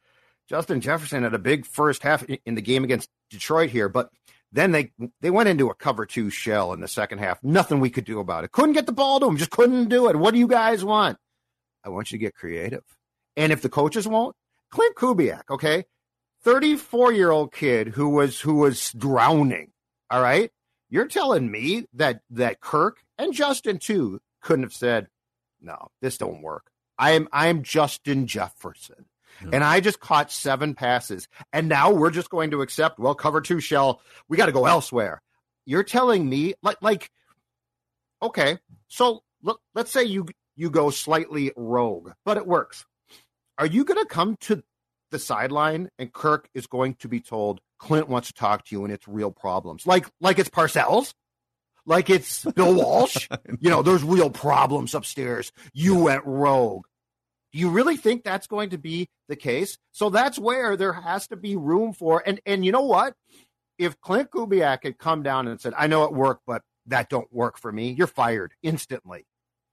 [0.48, 4.10] Justin Jefferson had a big first half in the game against Detroit here, but
[4.52, 7.44] then they they went into a cover two shell in the second half.
[7.44, 8.52] Nothing we could do about it.
[8.52, 9.38] Couldn't get the ball to him.
[9.38, 10.16] Just couldn't do it.
[10.16, 11.18] What do you guys want?
[11.84, 12.84] I want you to get creative.
[13.36, 14.36] And if the coaches won't,
[14.72, 15.86] Clint Kubiak, okay,
[16.42, 19.72] thirty four year old kid who was who was drowning.
[20.10, 20.52] All right.
[20.90, 25.08] You're telling me that that Kirk and Justin too couldn't have said,
[25.60, 29.06] "No, this don't work." I'm I'm Justin Jefferson,
[29.40, 29.54] Mm-hmm.
[29.54, 33.00] and I just caught seven passes, and now we're just going to accept.
[33.00, 34.02] Well, cover two shell.
[34.28, 35.22] We got to go elsewhere.
[35.66, 37.12] You're telling me like like,
[38.22, 42.86] okay, so look, let's say you you go slightly rogue, but it works.
[43.58, 44.64] Are you going to come to
[45.12, 48.84] the sideline and Kirk is going to be told Clint wants to talk to you
[48.84, 49.86] and it's real problems.
[49.86, 51.14] Like like it's Parcells,
[51.86, 53.28] like it's Bill Walsh.
[53.60, 55.52] you know, there's real problems upstairs.
[55.74, 56.86] You went rogue.
[57.58, 59.78] You really think that's going to be the case?
[59.92, 63.14] So that's where there has to be room for and and you know what?
[63.78, 67.32] If Clint Kubiak had come down and said, "I know it worked, but that don't
[67.34, 69.26] work for me," you're fired instantly.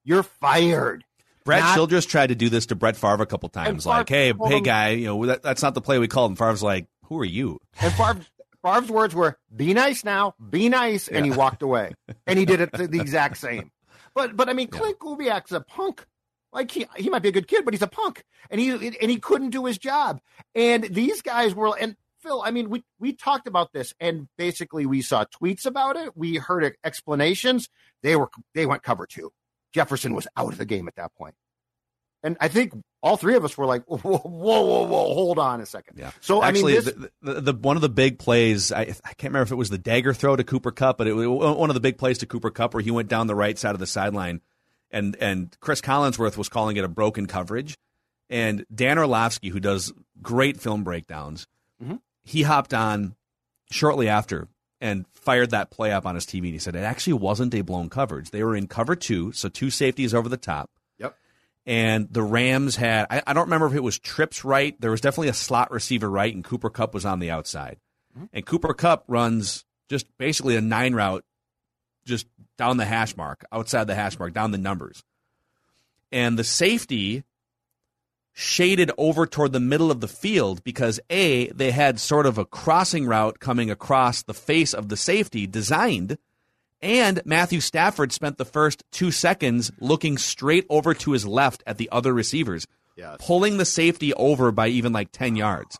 [0.05, 1.05] You're fired.
[1.45, 3.85] Brad Not- Childress tried to do this to Brett Favre a couple times.
[3.85, 6.31] Like, hey, hey, guy, you know that, that's not the play we called.
[6.31, 7.61] And Favre's like, who are you?
[7.81, 8.21] And Favre,
[8.63, 11.93] Favre's words were, "Be nice now, be nice," and he walked away.
[12.27, 13.71] And he did it the, the exact same.
[14.15, 16.07] But but I mean, Clint Kubiak's a punk.
[16.55, 19.11] Like he he might be a good kid, but he's a punk, and he and
[19.11, 20.21] he couldn't do his job.
[20.55, 21.97] And these guys were and.
[22.21, 26.17] Phil, I mean, we, we talked about this, and basically we saw tweets about it.
[26.17, 27.69] We heard explanations.
[28.03, 29.31] They were they went cover two.
[29.75, 31.35] Jefferson was out of the game at that point,
[32.23, 35.61] and I think all three of us were like, "Whoa, whoa, whoa, whoa hold on
[35.61, 35.99] a second.
[35.99, 36.13] Yeah.
[36.21, 39.13] So actually, I mean, this, the, the, the one of the big plays, I, I
[39.15, 41.69] can't remember if it was the dagger throw to Cooper Kupp, but it was one
[41.69, 43.79] of the big plays to Cooper Kupp where he went down the right side of
[43.81, 44.41] the sideline,
[44.91, 47.77] and and Cris Collinsworth was calling it a broken coverage,
[48.31, 49.93] and Dan Orlovsky, who does
[50.23, 51.47] great film breakdowns,
[51.83, 52.01] Mhm.
[52.23, 53.15] he hopped on
[53.71, 54.49] shortly after
[54.81, 57.63] and fired that play up on his TV, and he said it actually wasn't a
[57.63, 58.31] blown coverage.
[58.31, 61.17] They were in cover two, so two safeties over the top yep.
[61.65, 64.79] and the Rams had I, I don't remember if it was Trips right.
[64.81, 67.79] There was definitely a slot receiver right, and Cooper Kupp was on the outside.
[68.33, 71.25] And Cooper Kupp runs just basically a nine route,
[72.05, 75.03] just down the hash mark, outside the hash mark, down the numbers.
[76.13, 77.25] And the safety
[78.33, 82.45] shaded over toward the middle of the field because A, they had sort of a
[82.45, 86.19] crossing route coming across the face of the safety designed,
[86.83, 91.79] and Matthew Stafford spent the first two seconds looking straight over to his left at
[91.79, 93.17] the other receivers, Yes.
[93.21, 95.79] pulling the safety over by even like 10 yards.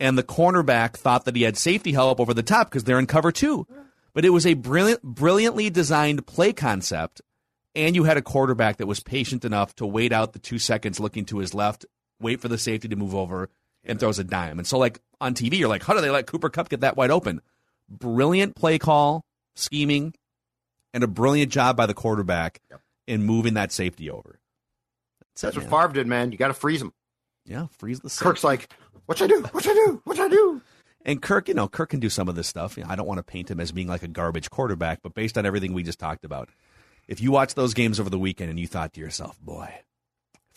[0.00, 3.06] And the cornerback thought that he had safety help over the top because they're in
[3.06, 3.66] cover two.
[4.14, 7.20] But it was a brilliant, brilliantly designed play concept
[7.78, 10.98] and you had a quarterback that was patient enough to wait out the two seconds
[10.98, 11.86] looking to his left,
[12.20, 13.50] wait for the safety to move over,
[13.84, 14.58] and throws a dime.
[14.58, 16.96] And so, like on TV, you're like, how do they let Cooper Kupp get that
[16.96, 17.40] wide open?
[17.88, 20.14] Brilliant play call, scheming,
[20.92, 22.60] and a brilliant job by the quarterback
[23.06, 24.40] in moving that safety over.
[25.20, 25.82] That's, That's it, what.
[25.82, 26.32] Favre did, man.
[26.32, 26.92] You got to freeze him.
[27.46, 28.72] Yeah, freeze the Kirk's like,
[29.06, 29.42] what should I do?
[29.52, 30.00] What should I do?
[30.04, 30.60] What should I do?
[31.08, 32.76] And Kirk, you know, Kirk can do some of this stuff.
[32.76, 35.14] You know, I don't want to paint him as being like a garbage quarterback, but
[35.14, 36.50] based on everything we just talked about,
[37.08, 39.72] if you watch those games over the weekend and you thought to yourself, boy,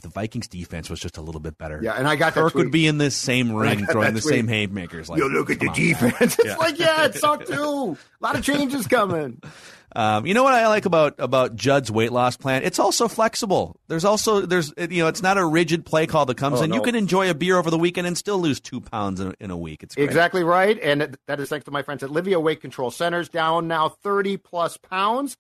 [0.01, 2.71] the Vikings defense was just a little bit better, Yeah, and I got Kirk would
[2.71, 4.33] be in this same ring throwing the tweet.
[4.33, 5.09] same haymakers.
[5.09, 5.87] Like, you look at the come on, man.
[5.93, 6.39] defense.
[6.39, 6.55] It's Yeah.
[6.57, 7.97] like, yeah, it sucked too.
[7.97, 9.41] A lot of changes coming.
[9.93, 12.63] Um, you know what I like about about Judd's weight loss plan?
[12.63, 13.75] It's also flexible.
[13.89, 16.71] There's also there's you know it's not a rigid play call that comes Oh, in.
[16.73, 19.33] You can enjoy a beer over the weekend and still lose two pounds in a,
[19.41, 19.83] in a week.
[19.83, 20.05] It's great.
[20.05, 20.79] Exactly right.
[20.81, 24.37] And that is thanks to my friends at Livea Weight Control Centers, down now 30
[24.37, 25.35] plus pounds.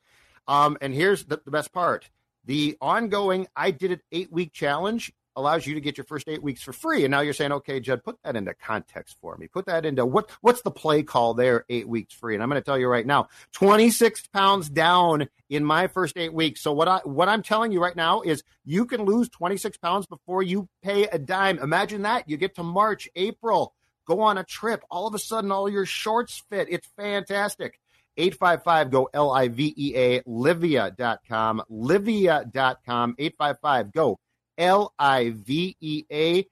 [0.49, 2.09] Um, and here's the, the best part
[2.45, 6.43] the ongoing I Did It eight week challenge allows you to get your first eight
[6.43, 7.05] weeks for free.
[7.05, 9.47] And now you're saying, okay, Judd, put that into context for me.
[9.47, 12.33] Put that into what what's the play call there, eight weeks free.
[12.33, 16.33] And I'm going to tell you right now, 26 pounds down in my first eight
[16.33, 16.61] weeks.
[16.61, 20.05] So what I what I'm telling you right now is you can lose 26 pounds
[20.05, 21.59] before you pay a dime.
[21.59, 22.29] Imagine that.
[22.29, 23.73] You get to March, April,
[24.05, 24.83] go on a trip.
[24.89, 26.67] All of a sudden, all your shorts fit.
[26.69, 27.79] It's fantastic.
[28.17, 31.63] 855 go L I V E A Livea.com.
[31.71, 33.15] Livea.com.
[33.17, 34.19] 855 go
[34.57, 36.45] L I V E A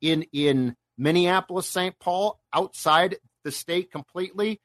[0.00, 1.98] in in Minneapolis, St.
[1.98, 4.60] Paul, outside the state completely.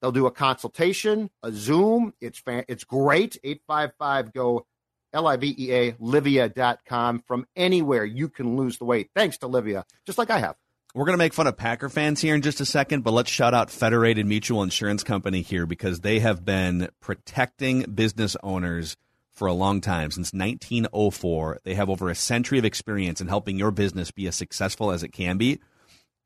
[0.00, 2.12] They'll do a consultation, a Zoom.
[2.20, 3.38] It's fan, it's great.
[3.42, 4.66] 855 go
[5.12, 7.22] L I V E A Livea.com.
[7.26, 9.10] From anywhere you can lose the weight.
[9.14, 10.56] Thanks to Livea, just like I have.
[10.94, 13.30] We're going to make fun of Packer fans here in just a second, but let's
[13.30, 18.98] shout out Federated Mutual Insurance Company here because they have been protecting business owners
[19.30, 20.10] for a long time.
[20.10, 24.36] Since 1904, they have over a century of experience in helping your business be as
[24.36, 25.60] successful as it can be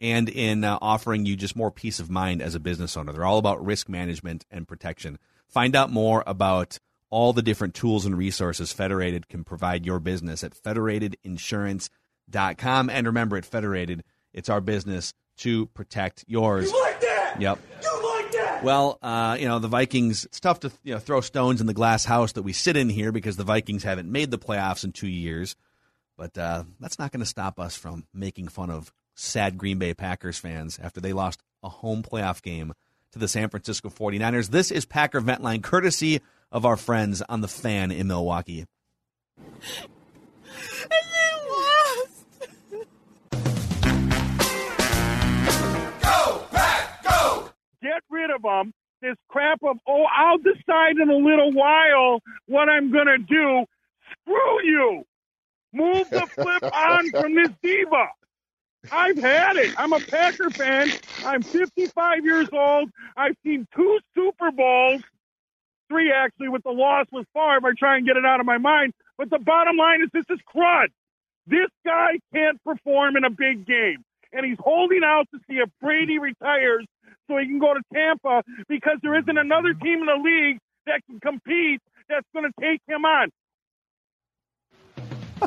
[0.00, 3.12] and in uh, offering you just more peace of mind as a business owner.
[3.12, 5.20] They're all about risk management and protection.
[5.46, 10.42] Find out more about all the different tools and resources Federated can provide your business
[10.42, 12.90] at federatedinsurance.com.
[12.90, 14.02] And remember, at Federated,
[14.36, 16.70] it's our business to protect yours.
[16.70, 17.36] You like that?
[17.40, 17.58] Yep.
[17.82, 18.60] You like that?
[18.62, 21.74] Well, uh, you know, the Vikings, it's tough to you know, throw stones in the
[21.74, 24.92] glass house that we sit in here because the Vikings haven't made the playoffs in
[24.92, 25.56] two years.
[26.16, 29.94] But uh, that's not going to stop us from making fun of sad Green Bay
[29.94, 32.72] Packers fans after they lost a home playoff game
[33.12, 34.48] to the San Francisco 49ers.
[34.48, 36.20] This is Packer Vent Line, courtesy
[36.52, 38.66] of our friends on the fan in Milwaukee.
[47.86, 48.72] Get rid of them.
[49.02, 53.64] This crap of, oh, I'll decide in a little while what I'm going to do.
[54.22, 55.04] Screw you.
[55.72, 58.08] Move the flip on from this diva.
[58.90, 59.74] I've had it.
[59.78, 60.90] I'm a Packer fan.
[61.24, 62.90] I'm 55 years old.
[63.16, 65.02] I've seen two Super Bowls,
[65.88, 67.68] three actually, with the loss with Favre.
[67.68, 68.92] I try and get it out of my mind.
[69.18, 70.88] But the bottom line is this is crud.
[71.46, 74.04] This guy can't perform in a big game.
[74.32, 76.86] And he's holding out to see if Brady retires
[77.28, 81.02] so he can go to Tampa because there isn't another team in the league that
[81.06, 83.30] can compete that's going to take him on.
[85.40, 85.46] Go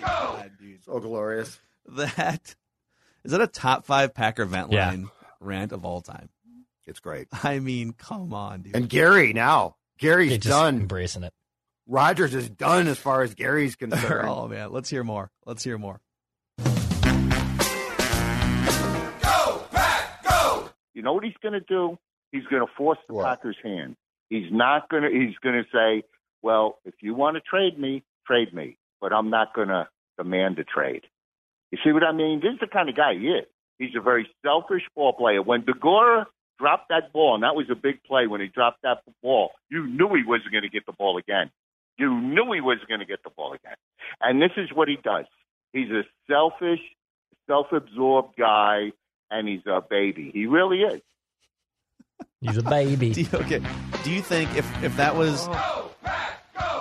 [0.00, 1.58] god dude so glorious.
[1.88, 2.54] That
[3.24, 4.88] is that a top five Packer Vent Yeah.
[4.88, 5.08] Line
[5.40, 6.28] rant of all time.
[6.86, 7.28] It's great.
[7.42, 8.76] I mean, come on, dude.
[8.76, 9.76] And Gary now.
[9.98, 10.80] Gary's just done.
[10.80, 11.32] embracing it.
[11.86, 14.28] Rodgers is done as far as Gary's concerned.
[14.32, 15.30] oh man, let's hear more.
[15.46, 16.00] Let's hear more.
[20.94, 21.98] You know what he's going to do?
[22.32, 23.26] He's going to force the What?
[23.26, 23.96] Packers' hand.
[24.30, 25.10] He's not going to.
[25.10, 26.04] He's going to say,
[26.42, 30.58] "Well, if you want to trade me, trade me, but I'm not going to demand
[30.58, 31.02] a trade."
[31.70, 32.40] You see what I mean?
[32.40, 33.46] This is the kind of guy he is.
[33.78, 35.42] He's a very selfish ball player.
[35.42, 36.26] When Degora
[36.58, 39.86] dropped that ball, and that was a big play when he dropped that ball, you
[39.86, 41.50] knew he wasn't going to get the ball again.
[41.98, 43.76] You knew he wasn't going to get the ball again.
[44.20, 45.26] And this is what he does.
[45.72, 46.80] He's a selfish,
[47.46, 48.92] self-absorbed guy,
[49.34, 50.30] and he's a baby.
[50.32, 51.00] He really is.
[52.40, 53.12] He's a baby.
[53.14, 53.62] Do you, okay.
[54.02, 55.46] Do you think if if that was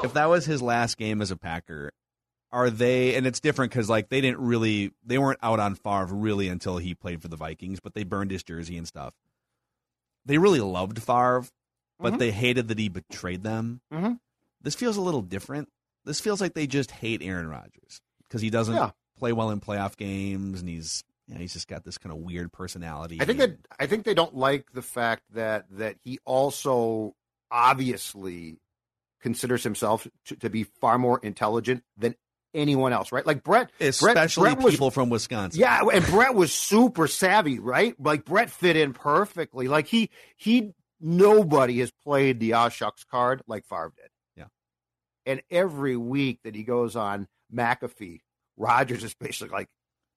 [0.04, 1.92] if that was his last game as a Packer,
[2.52, 3.16] are they?
[3.16, 6.78] And it's different because like they didn't really, they weren't out on Favre really until
[6.78, 9.14] he played for the Vikings, but they burned his jersey and stuff.
[10.26, 11.46] They really loved Favre,
[12.00, 12.20] but Mhm.
[12.20, 13.82] they hated that he betrayed them.
[13.92, 14.20] Mhm.
[14.62, 15.70] This feels a little different.
[16.06, 18.92] This feels like they just hate Aaron Rodgers because he doesn't Yeah.
[19.18, 22.20] play well in playoff games, and he's you know, he's just got this kind of
[22.20, 23.18] weird personality.
[23.22, 27.16] I think that I think they don't like the fact that that he also
[27.52, 28.58] obviously
[29.22, 32.16] considers himself to, to be far more intelligent than
[32.54, 33.26] anyone else, right?
[33.26, 35.60] Like Brett, Brett- especially Brett was- people from Wisconsin.
[35.62, 37.96] Yeah, and Brett was super savvy, right?
[38.00, 39.68] Like Brett fit in perfectly.
[39.68, 44.10] Like he he nobody has played the ah shucks card like Favre did.
[44.36, 44.46] Yeah.
[45.26, 48.20] And every week that he goes on McAfee,
[48.58, 49.70] Rodgers is basically like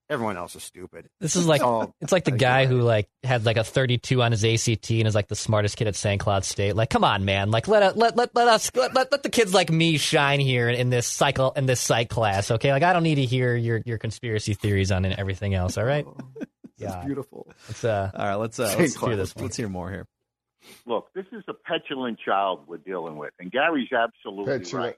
[0.09, 1.09] everyone else is stupid.
[1.21, 4.33] This is like Oh, it's like the guy who like had like a 32 on
[4.33, 6.21] his ACT and is like the smartest kid at St.
[6.21, 6.77] Cloud State.
[6.77, 7.51] Like, come on, man!
[7.51, 10.69] Like, let let let let us let, let, let the kids like me shine here
[10.69, 12.51] in this cycle in this psych class.
[12.51, 15.79] Okay, like I don't need to hear your your conspiracy theories on and everything else.
[15.79, 16.07] All right?
[16.79, 17.47] It's beautiful.
[17.69, 18.11] It's uh.
[18.15, 19.35] All right, let's uh, let's, hear this.
[19.37, 20.07] Let's hear more here.
[20.85, 24.87] Look, this is a petulant child we're dealing with, and Gary's absolutely Petulant.
[24.87, 24.97] right.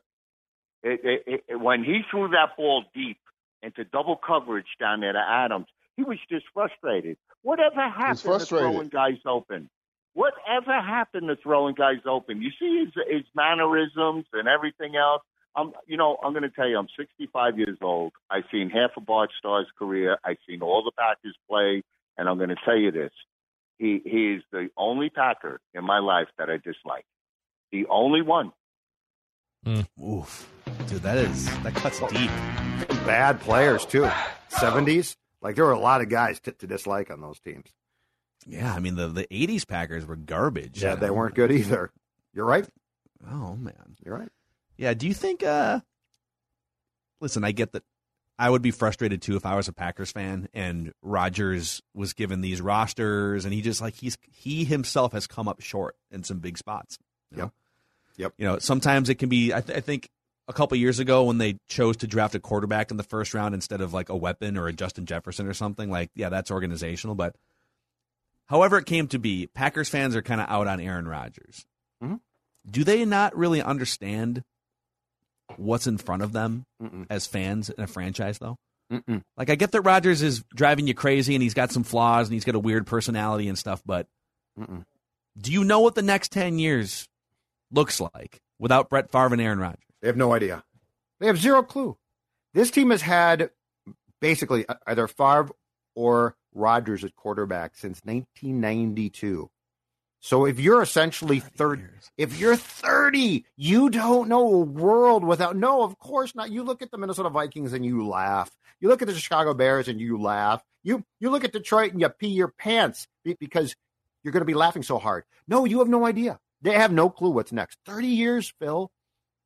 [0.83, 3.19] It, it, it, when he threw that ball deep
[3.63, 7.17] into double coverage down there to Adams, he was just frustrated.
[7.43, 8.71] Whatever happened to frustrated.
[8.71, 9.69] throwing guys open?
[10.15, 12.43] Whatever happened to throwing guys open?
[12.43, 15.23] You see his, his mannerisms and everything else.
[15.57, 18.13] I'm, you know, I'm going to tell you, I'm 65 years old.
[18.31, 20.19] I've seen half of Bart Starr's career.
[20.25, 21.83] I've seen all the Packers play,
[22.17, 23.13] and I'm going to tell you this:
[23.79, 27.07] he he is the only Packer in my life that I dislike.
[27.73, 28.53] The only one.
[29.65, 29.81] Hmm.
[30.03, 30.49] Oof,
[30.87, 32.31] dude, that is that cuts deep.
[33.07, 34.09] Bad players too.
[34.49, 35.17] Seventies.
[35.41, 37.67] Like there were a lot of guys to, to dislike on those teams.
[38.47, 40.83] Yeah, I mean the the '80s Packers were garbage.
[40.83, 41.91] Yeah, they weren't good either.
[42.35, 42.67] You're right.
[43.31, 44.29] Oh man, You're right.
[44.77, 44.95] yeah.
[44.95, 45.43] Do you think?
[45.43, 45.81] uh
[47.21, 47.83] Listen, I get that.
[48.39, 52.41] I would be frustrated too if I was a Packers fan and Rodgers was given
[52.41, 56.39] these rosters and he just like he's he himself has come up short in some
[56.39, 56.99] big spots.
[57.33, 57.47] you Yep.
[57.47, 57.53] know?
[58.19, 58.33] Yep.
[58.39, 59.53] You know, sometimes it can be.
[59.53, 60.09] I, th- I think
[60.49, 63.55] a couple years ago when they chose to draft a quarterback in the first round
[63.55, 67.15] instead of like a weapon or a Justin Jefferson or something, like yeah, that's organizational.
[67.15, 67.37] But
[68.47, 71.65] however it came to be, Packers fans are kind of out on Aaron Rodgers.
[72.03, 72.21] Mhm.
[72.69, 74.43] Do they not really understand
[75.57, 77.07] what's in front of them Mm-mm.
[77.09, 78.57] as fans in a franchise, though?
[78.93, 79.23] Mm-mm.
[79.37, 82.35] Like I get that Rodgers is driving you crazy and he's got some flaws and
[82.35, 84.07] he's got a weird personality and stuff, but
[84.59, 84.85] Mm-mm.
[85.39, 87.07] do you know what the next ten years
[87.71, 89.83] looks like without Brett Favre and Aaron Rodgers?
[90.01, 90.65] They have no idea.
[91.21, 91.97] They have zero clue.
[92.55, 93.51] This team has had
[94.21, 95.51] basically uh, either Favre
[95.95, 99.51] or Rodgers at quarterback since 1992.
[100.21, 101.85] So if you're essentially 30,
[102.17, 105.57] if you're 30, you don't know a world without.
[105.57, 106.51] No, of course not.
[106.51, 108.51] You look at the Minnesota Vikings and you laugh.
[108.81, 110.63] You look at the Chicago Bears and you laugh.
[110.83, 113.07] You you look at Detroit and you pee your pants
[113.39, 113.75] because
[114.23, 115.25] you're going to be laughing so hard.
[115.47, 116.39] No, you have no idea.
[116.63, 117.79] They have no clue what's next.
[117.87, 118.91] 30 years, Phil.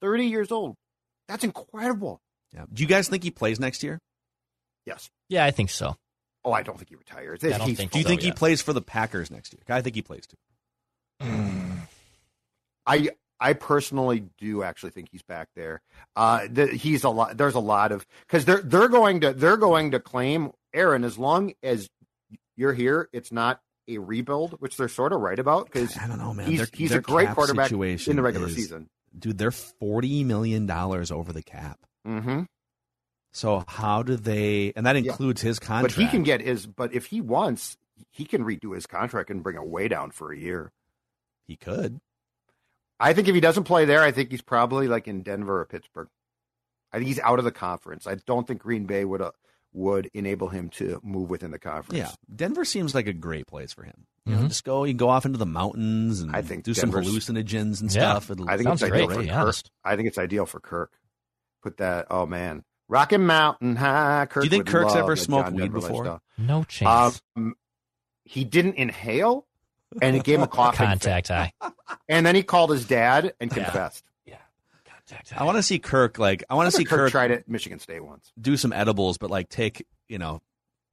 [0.02, 0.74] 30 years old.
[1.28, 2.20] That's incredible.
[2.52, 2.64] Yeah.
[2.70, 3.98] Do you guys think he plays next year?
[4.84, 5.08] Yes.
[5.30, 5.96] Yeah, I think so.
[6.44, 7.42] Oh, I don't think he retires.
[7.44, 8.34] I don't think Do you so, think he yeah.
[8.34, 9.62] plays for the Packers next year?
[9.68, 10.36] I think he plays too.
[12.86, 15.80] I I personally do actually think he's back there.
[16.16, 17.36] Uh, the, he's a lot.
[17.36, 21.16] There's a lot of because they're they're going to they're going to claim Aaron as
[21.18, 21.88] long as
[22.56, 23.08] you're here.
[23.12, 26.46] It's not a rebuild, which they're sort of right about because I don't know, man.
[26.48, 27.78] he's Their- he's their a great quarterback in
[28.16, 28.88] the regular is- season.
[29.18, 31.78] Dude, they're forty million dollars over the cap.
[32.06, 32.42] Mm-hmm.
[33.32, 34.72] So how do they?
[34.76, 35.10] And that Yeah.
[35.10, 35.96] includes his contract?
[35.96, 36.66] But he can get his.
[36.66, 37.76] But if he wants,
[38.10, 40.72] he can redo his contract and bring it way down for a year.
[41.46, 42.00] He could.
[43.00, 45.64] I think if he doesn't play there, I think he's probably like in Denver or
[45.64, 46.08] Pittsburgh.
[46.92, 48.06] I think he's out of the conference.
[48.06, 49.32] I don't think Green Bay would uh,
[49.74, 51.98] would enable him to move within the conference.
[51.98, 54.06] Yeah, Denver seems like a great place for him.
[54.26, 54.48] You know, Mhm.
[54.48, 54.84] just go.
[54.84, 58.10] You go off into the mountains and I think do Denver's- some hallucinogens and Yeah.
[58.18, 58.30] stuff.
[58.30, 59.54] It'll- I think it's great, ideal to for be Kirk.
[59.84, 60.92] I think it's ideal for Kirk.
[61.62, 62.06] Put that.
[62.10, 64.26] Oh man, Rocky Mountain High.
[64.26, 66.04] Kirk Do you think Kirk's ever smoked John weed Denver before?
[66.04, 66.22] lifestyle.
[66.38, 67.22] No chance.
[67.36, 67.54] Um,
[68.24, 69.46] he didn't inhale,
[70.00, 70.86] and it gave him a coughing fit.
[70.86, 71.52] Contact high.
[72.08, 74.04] And then he called his dad and confessed.
[75.12, 77.48] Contact I want to see Kirk like I want to see Kirk, Kirk tried it
[77.48, 78.32] Michigan State once.
[78.40, 80.40] do some edibles, but like take you know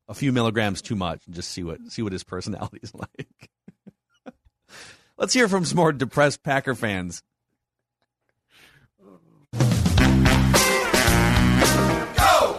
[0.08, 3.50] a few milligrams too much and just see what see what his personality is like.
[5.18, 7.24] Let's hear from some more depressed Packer fans.
[9.02, 9.20] Go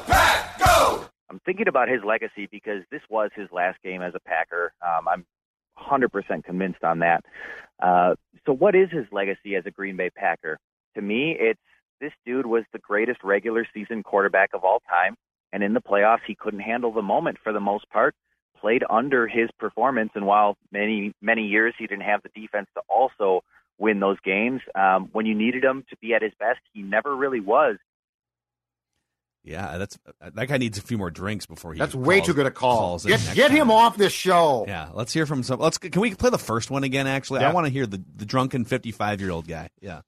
[0.07, 1.05] Pack, go!
[1.31, 4.73] I'm thinking about his legacy because this was his last game as a Packer.
[4.83, 5.27] Um, I'm
[5.79, 7.25] 100% convinced on that.
[7.83, 10.59] Uh, so, what is his legacy as a Green Bay Packer?
[10.97, 11.61] To me, it's
[12.01, 15.17] This dude was the greatest regular season quarterback of all time.
[15.53, 18.15] And in the playoffs, he couldn't handle the moment for the most part,
[18.61, 20.13] played under his performance.
[20.15, 23.43] And while many, many years he didn't have the defense to also
[23.79, 27.15] win those games, um, when you needed him to be at his best, he never
[27.15, 27.77] really was.
[29.43, 31.79] Yeah, that's that guy needs a few more drinks before he.
[31.79, 32.77] That's way too good a call.
[32.77, 34.67] calls Get, get him off this show.
[34.69, 35.59] Yeah, let's hear from some.
[35.59, 37.07] Let's can we play the first one again?
[37.07, 39.71] Actually, I want to hear the the drunken fifty five year old guy.
[39.81, 40.03] Yeah.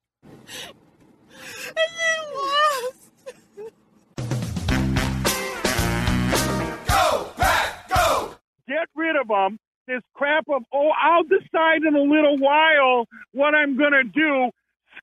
[8.69, 9.59] Get rid of them.
[9.87, 14.51] This crap of, oh, I'll decide in a little while what I'm going to do.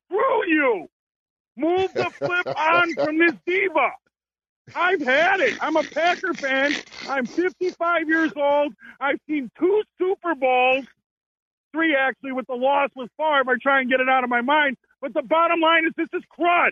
[0.06, 0.86] Screw you.
[1.56, 3.90] Move the flip on from this diva.
[4.74, 5.58] I've had it.
[5.60, 6.74] I'm a Packer fan.
[7.08, 8.74] I'm 55 years old.
[9.00, 10.86] I've seen two Super Bowls,
[11.72, 13.50] three actually, with the loss with Favre.
[13.50, 14.76] I try and get it out of my mind.
[15.00, 16.70] But the bottom line is this is crud.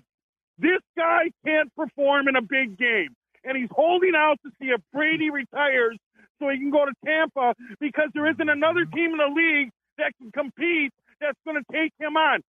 [0.58, 3.14] This guy can't perform in a big game.
[3.44, 5.96] And he's holding out to see if Brady retires
[6.38, 10.12] so he can go to Tampa because there isn't another team in the league that
[10.20, 12.40] can compete that's going to take him on.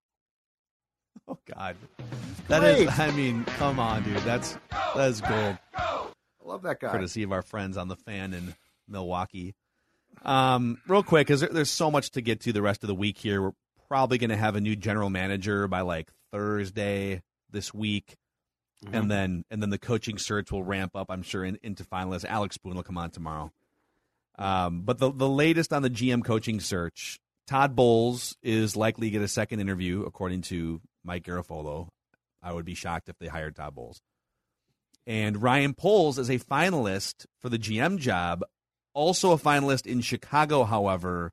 [1.26, 1.76] Oh God,
[2.48, 2.86] that is.
[2.86, 2.98] Great.
[2.98, 4.16] I mean, come on, dude.
[4.18, 5.58] That's that is gold.
[5.74, 6.08] I
[6.44, 6.90] love that guy.
[6.92, 8.54] Courtesy of our friends on the fan in
[8.88, 9.54] Milwaukee.
[10.24, 12.94] Um, real quick, because there, there's so much to get to the rest of the
[12.94, 13.42] week here.
[13.42, 13.52] We're
[13.88, 18.16] probably going to have a new general manager by like Thursday this week,
[18.92, 21.06] and then and then the coaching search will ramp up.
[21.10, 22.24] I'm sure in, into finalists.
[22.24, 23.52] Alex Spoon will come on tomorrow.
[24.38, 29.10] Um, but the the latest on the GM coaching search, Todd Bowles is likely to
[29.10, 31.88] get a second interview, according to Mike Garafolo.
[32.42, 34.00] I would be shocked if they hired Todd Bowles.
[35.06, 38.44] And Ryan Poles is a finalist for the GM job,
[38.92, 41.32] also a finalist in Chicago, however.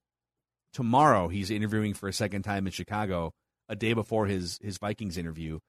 [0.76, 3.34] Tomorrow he's interviewing for a second time in Chicago,
[3.70, 5.60] a day before his his Vikings interview.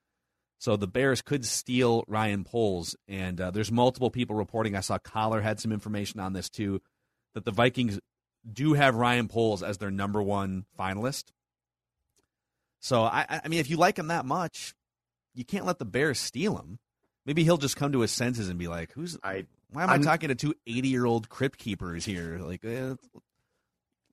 [0.59, 4.75] So the Bears could steal Ryan Poles, and uh, there's multiple people reporting.
[4.75, 6.83] I saw Collar had some information on this too,
[7.35, 8.01] that the Vikings
[8.53, 11.27] do have Ryan Poles as their number one finalist.
[12.81, 14.75] So I, I mean, if you like him that much,
[15.37, 16.81] you can't let the Bears steal him.
[17.25, 19.17] Maybe he'll just come to his senses and be like, "Who's?
[19.23, 22.39] I- why am I I'm- talking to two 80 year old crypt keepers here?
[22.41, 22.95] Like, eh,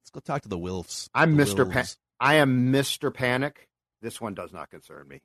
[0.04, 1.72] let's go talk to the Wilfs." I'm the Mr.
[1.72, 1.86] Pa-
[2.20, 3.14] I am Mr.
[3.14, 3.68] Panic.
[4.02, 5.22] This one does not concern me.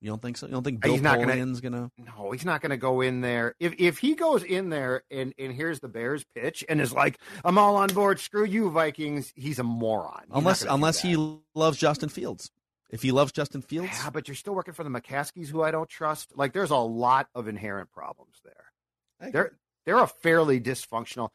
[0.00, 0.46] You don't think so?
[0.46, 1.90] You don't think uh, Bill He's not gonna- Polian's gonna?
[1.96, 3.54] No, he's not going to go in there.
[3.60, 7.20] If if he goes in there and and here's the Bears pitch and is like,
[7.44, 8.18] "I'm all on board.
[8.18, 10.24] Screw you, Vikings." He's a moron.
[10.28, 11.16] He's Unless unless he
[11.54, 12.50] loves Justin Fields.
[12.90, 15.70] If he loves Justin Fields, Yeah, but you're still working for the McCaskeys, who I
[15.70, 16.36] don't trust.
[16.36, 19.30] Like, there's a lot of inherent problems there.
[19.32, 19.56] They're
[19.86, 21.28] they're a fairly dysfunctional.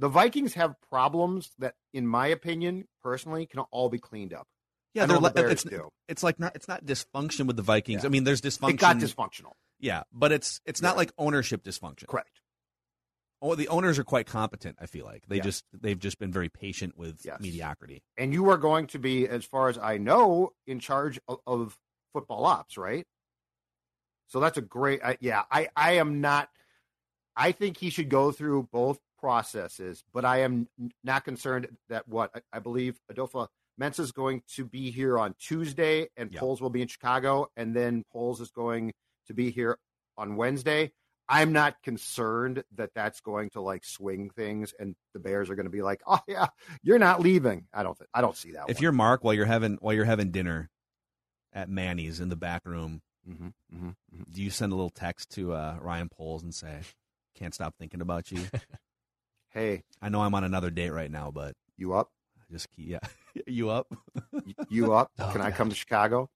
[0.00, 4.46] The Vikings have problems that, in my opinion, personally, can all be cleaned up.
[4.94, 5.90] yeah, they're like the it's do.
[6.08, 8.02] it's like not it's not dysfunction with the Vikings.
[8.02, 8.08] Yeah.
[8.08, 8.70] I mean, there's dysfunction.
[8.70, 9.52] It got dysfunctional.
[9.78, 10.98] Yeah, but it's it's not Yeah.
[10.98, 12.06] like ownership dysfunction.
[12.08, 12.40] Correct.
[13.42, 14.76] Oh, the owners are quite competent.
[14.80, 15.42] I feel like they Yeah.
[15.44, 17.38] just they've just been very patient with Yes.
[17.40, 18.02] mediocrity.
[18.16, 21.78] And you are going to be, as far as I know, in charge of, of
[22.12, 23.06] football ops, right?
[24.28, 25.02] So that's a great.
[25.04, 26.48] I, yeah, I I am not.
[27.36, 30.68] I think he should go through both processes, but I am
[31.04, 33.48] not concerned that what I, I believe Adolfo
[33.78, 36.40] Mensa is going to be here on Tuesday, and Yeah.
[36.40, 38.92] Poles will be in Chicago, and then Poles is going
[39.26, 39.78] to be here
[40.18, 40.92] on Wednesday.
[41.28, 45.64] I'm not concerned that that's going to like swing things, and the Bears are going
[45.64, 46.48] to be like, "Oh yeah,
[46.82, 47.96] you're not leaving." I don't.
[47.96, 48.68] Th- I don't see that.
[48.68, 50.70] If you're Mark while you're having while you're having dinner
[51.52, 53.90] at Manny's in the back room, hmm hmm
[54.32, 56.80] do you send a little text to uh, Ryan Poles and say,
[57.36, 58.42] "Can't stop thinking about you"?
[59.50, 62.10] hey, I know I'm on another date right now, but you up?
[62.38, 62.98] I just keep, yeah,
[63.46, 63.86] you up?
[64.68, 65.10] You up?
[65.18, 66.28] Oh, Can I come to Chicago?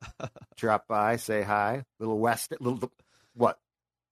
[0.56, 1.84] Drop by, say hi.
[1.98, 2.90] Little West, little
[3.34, 3.58] what?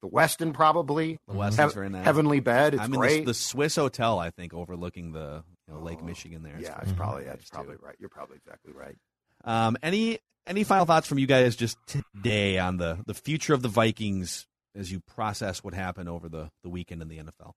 [0.03, 1.19] The Westin probably.
[1.29, 2.05] The Westin's Heav- very nice.
[2.05, 2.75] Heavenly bed.
[2.75, 3.19] It's I'm in great.
[3.21, 6.43] the, the Swiss hotel, I think, overlooking the you know, Lake Oh, Michigan.
[6.43, 7.55] There, yeah, very it's probably nice, that's too.
[7.57, 7.97] probably right.
[7.99, 8.97] You're probably exactly right.
[9.45, 13.61] Um, any any final thoughts from you guys just today on the the future of
[13.61, 17.53] the Vikings as you process what happened over the the weekend in the NFL?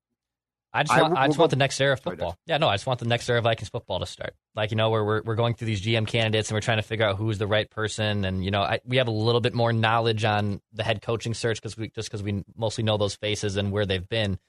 [0.75, 2.35] I just want, I we'll just want the next era of football.
[2.47, 4.33] Yeah, no, I just want the next era of Vikings football to start.
[4.55, 6.83] Like you know, where we're we're going through these GM candidates and we're trying to
[6.83, 9.53] figure out who's the right person, and you know, I, we have a little bit
[9.53, 13.15] more knowledge on the head coaching search because we just because we mostly know those
[13.15, 14.39] faces and where they've been.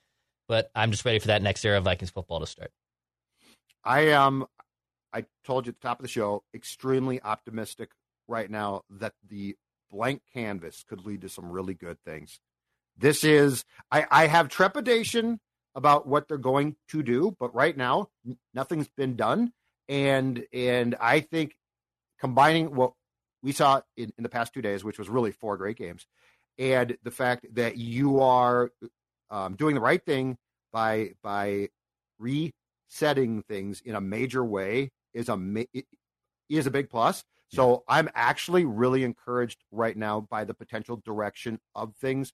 [0.49, 2.71] But I'm just ready for that next era of Vikings football to start.
[3.85, 4.47] I am.
[5.13, 7.91] I told you at the top of the show, extremely optimistic
[8.27, 9.57] right now that the
[9.91, 12.41] blank canvas could lead to some really good things.
[12.97, 13.67] This is.
[13.93, 15.41] I, I have trepidation
[15.75, 18.09] about what they're going to do, but right now
[18.53, 19.53] nothing's been done,
[19.89, 21.57] and and I think
[22.21, 22.93] combining what
[23.43, 26.07] we saw in, in the past two days, which was really four great games,
[26.59, 28.71] and the fact that you are
[29.31, 30.37] um, doing the right thing
[30.73, 31.69] by by
[32.19, 35.67] resetting things in a major way is a
[36.49, 37.25] is a big plus.
[37.49, 42.33] So I'm actually really encouraged right now by the potential direction of things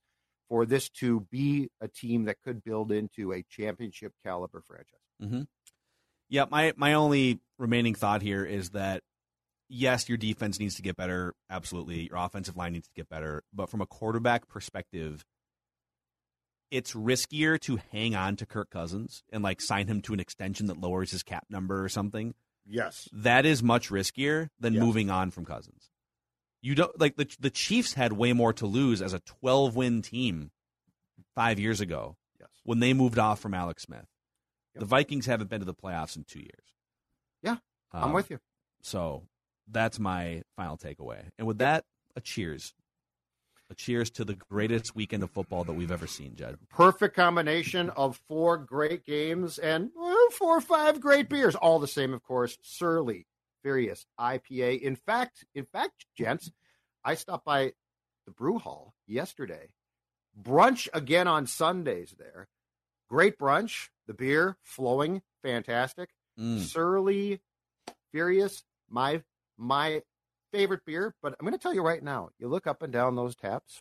[0.50, 4.98] for this to be a team that could build into a championship caliber franchise.
[5.22, 5.42] Mm-hmm.
[6.28, 9.02] Yeah, my my only remaining thought here is that
[9.68, 11.34] yes, your defense needs to get better.
[11.48, 13.44] Absolutely, your offensive line needs to get better.
[13.54, 15.24] But from a quarterback perspective,
[16.70, 20.66] it's riskier to hang on to Kirk Cousins and like sign him to an extension
[20.66, 22.34] that lowers his cap number or something.
[22.66, 24.82] Yes, that is much riskier than Yes.
[24.82, 25.90] moving on from Cousins.
[26.62, 30.02] You don't like the the Chiefs had way more to lose as a 12 win
[30.02, 30.50] team
[31.34, 32.16] five years ago.
[32.38, 32.48] Yes.
[32.64, 34.06] when they moved off from Alex Smith.
[34.74, 36.72] The Vikings haven't been to the playoffs in two years.
[37.42, 37.56] Yeah,
[37.92, 38.38] I'm Um, with you.
[38.82, 39.24] So
[39.68, 41.28] that's my final takeaway.
[41.38, 41.84] And with that,
[42.16, 42.72] a cheers.
[43.68, 46.56] A cheers to the greatest weekend of football that we've ever seen, Jed.
[46.70, 51.86] Perfect combination of four great games and well, four or five great beers, all the
[51.86, 52.56] same, of course.
[52.62, 53.26] Surly,
[53.62, 54.80] Furious IPA.
[54.80, 56.50] In fact, in fact, gents,
[57.04, 57.72] I stopped by
[58.26, 59.68] the brew hall yesterday.
[60.40, 62.48] Brunch again on Sundays there.
[63.08, 63.88] Great brunch.
[64.06, 66.10] The beer flowing, fantastic.
[66.38, 66.60] Mm.
[66.60, 67.40] Surly,
[68.12, 69.22] Furious, my
[69.56, 70.02] my
[70.52, 71.14] favorite beer.
[71.22, 73.80] But I'm going to tell you right now, you look up and down those taps.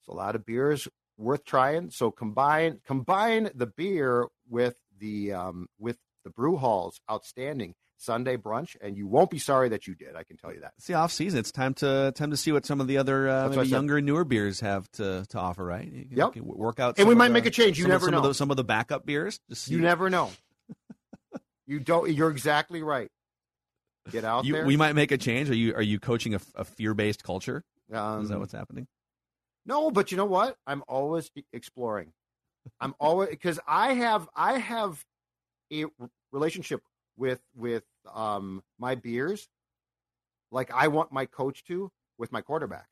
[0.00, 1.90] It's a lot of beers worth trying.
[1.90, 8.74] So combine combine the beer with the um, with the brew halls outstanding Sunday brunch,
[8.80, 10.16] and you won't be sorry that you did.
[10.16, 10.72] I can tell you that.
[10.76, 11.38] It's the off season.
[11.38, 13.62] It's time to time to see what some of the other uh, That's what I
[13.62, 15.64] maybe younger, newer beers have to, to offer.
[15.64, 15.84] Right?
[15.90, 16.36] You can- Yep.
[16.36, 17.78] you work out, And we might the- make a change.
[17.78, 18.28] You some of- never some Of know.
[18.28, 19.38] the, some of the backup beers.
[19.48, 19.68] Just.
[19.70, 20.30] You never know.
[21.66, 22.10] you don't.
[22.12, 23.08] You're exactly right.
[24.10, 24.66] Get out You- there.
[24.66, 25.48] we might make a change.
[25.50, 27.62] Are you are you coaching a, a fear based culture?
[27.92, 28.86] Um, Is that what's happening?
[29.64, 30.56] No, but you know what?
[30.66, 32.12] I'm always exploring.
[32.80, 35.04] I'm always because I have I have
[35.72, 35.84] a
[36.32, 36.82] relationship
[37.16, 39.48] with with um my beers,
[40.50, 42.86] like I want my coach to with my quarterback.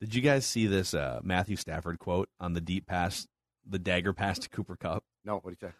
[0.00, 3.26] Did you guys see this uh, Matthew Stafford quote on the deep pass,
[3.68, 5.04] the dagger pass to Cooper Kupp?
[5.24, 5.74] No, what do you say?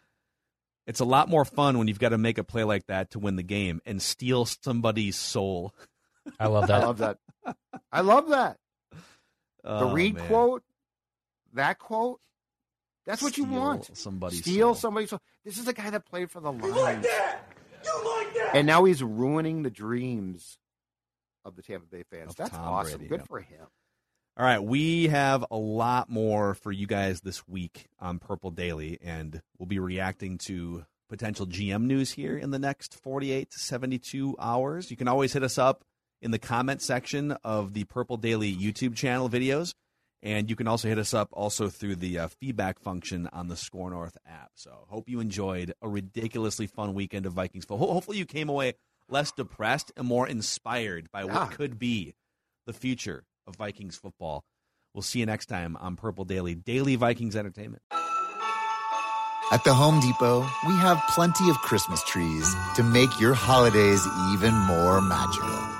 [0.87, 3.19] It's a lot more fun when you've got to make a play like that to
[3.19, 5.75] win the game and steal somebody's soul.
[6.39, 6.83] I love that.
[6.83, 7.19] I love that.
[7.93, 8.59] I love that.
[9.63, 10.27] The Oh, Reed man.
[10.27, 10.63] quote,
[11.55, 12.21] that quote.
[13.07, 13.97] That's what you want.
[13.97, 14.75] somebody's Steal soul.
[14.75, 15.21] somebody's soul.
[15.45, 17.07] This is a guy that played for the Lions.
[18.55, 20.59] And now he's ruining the dreams
[21.45, 22.31] of the Tampa Bay fans.
[22.31, 22.99] Of That's Tom awesome.
[22.99, 23.29] Brady, Good yep.
[23.29, 23.67] for him.
[24.37, 28.99] All right, we have a lot more for you guys this week on Purple Daily,
[29.03, 34.37] and we'll be reacting to potential GM news here in the next 48 to 72
[34.39, 34.91] hours.
[34.91, 35.85] You can always hit us up
[36.23, 39.75] in the comment section of the Purple Daily YouTube channel videos,
[40.23, 43.57] and you can also hit us up also through the uh, feedback function on the
[43.57, 44.51] SKOR North app.
[44.55, 47.87] So, hope you enjoyed a ridiculously fun weekend of Vikings football.
[47.89, 48.75] Ho- Hopefully, you came away
[49.09, 51.33] less depressed and more inspired by Yeah.
[51.33, 52.15] what could be
[52.67, 54.45] the future of Vikings football.
[54.95, 57.83] We'll see you next time on Purple Daily, Daily Vikings Entertainment.
[59.53, 64.55] At the Home Depot, we have plenty of Christmas trees to make your holidays even
[64.55, 65.80] more magical.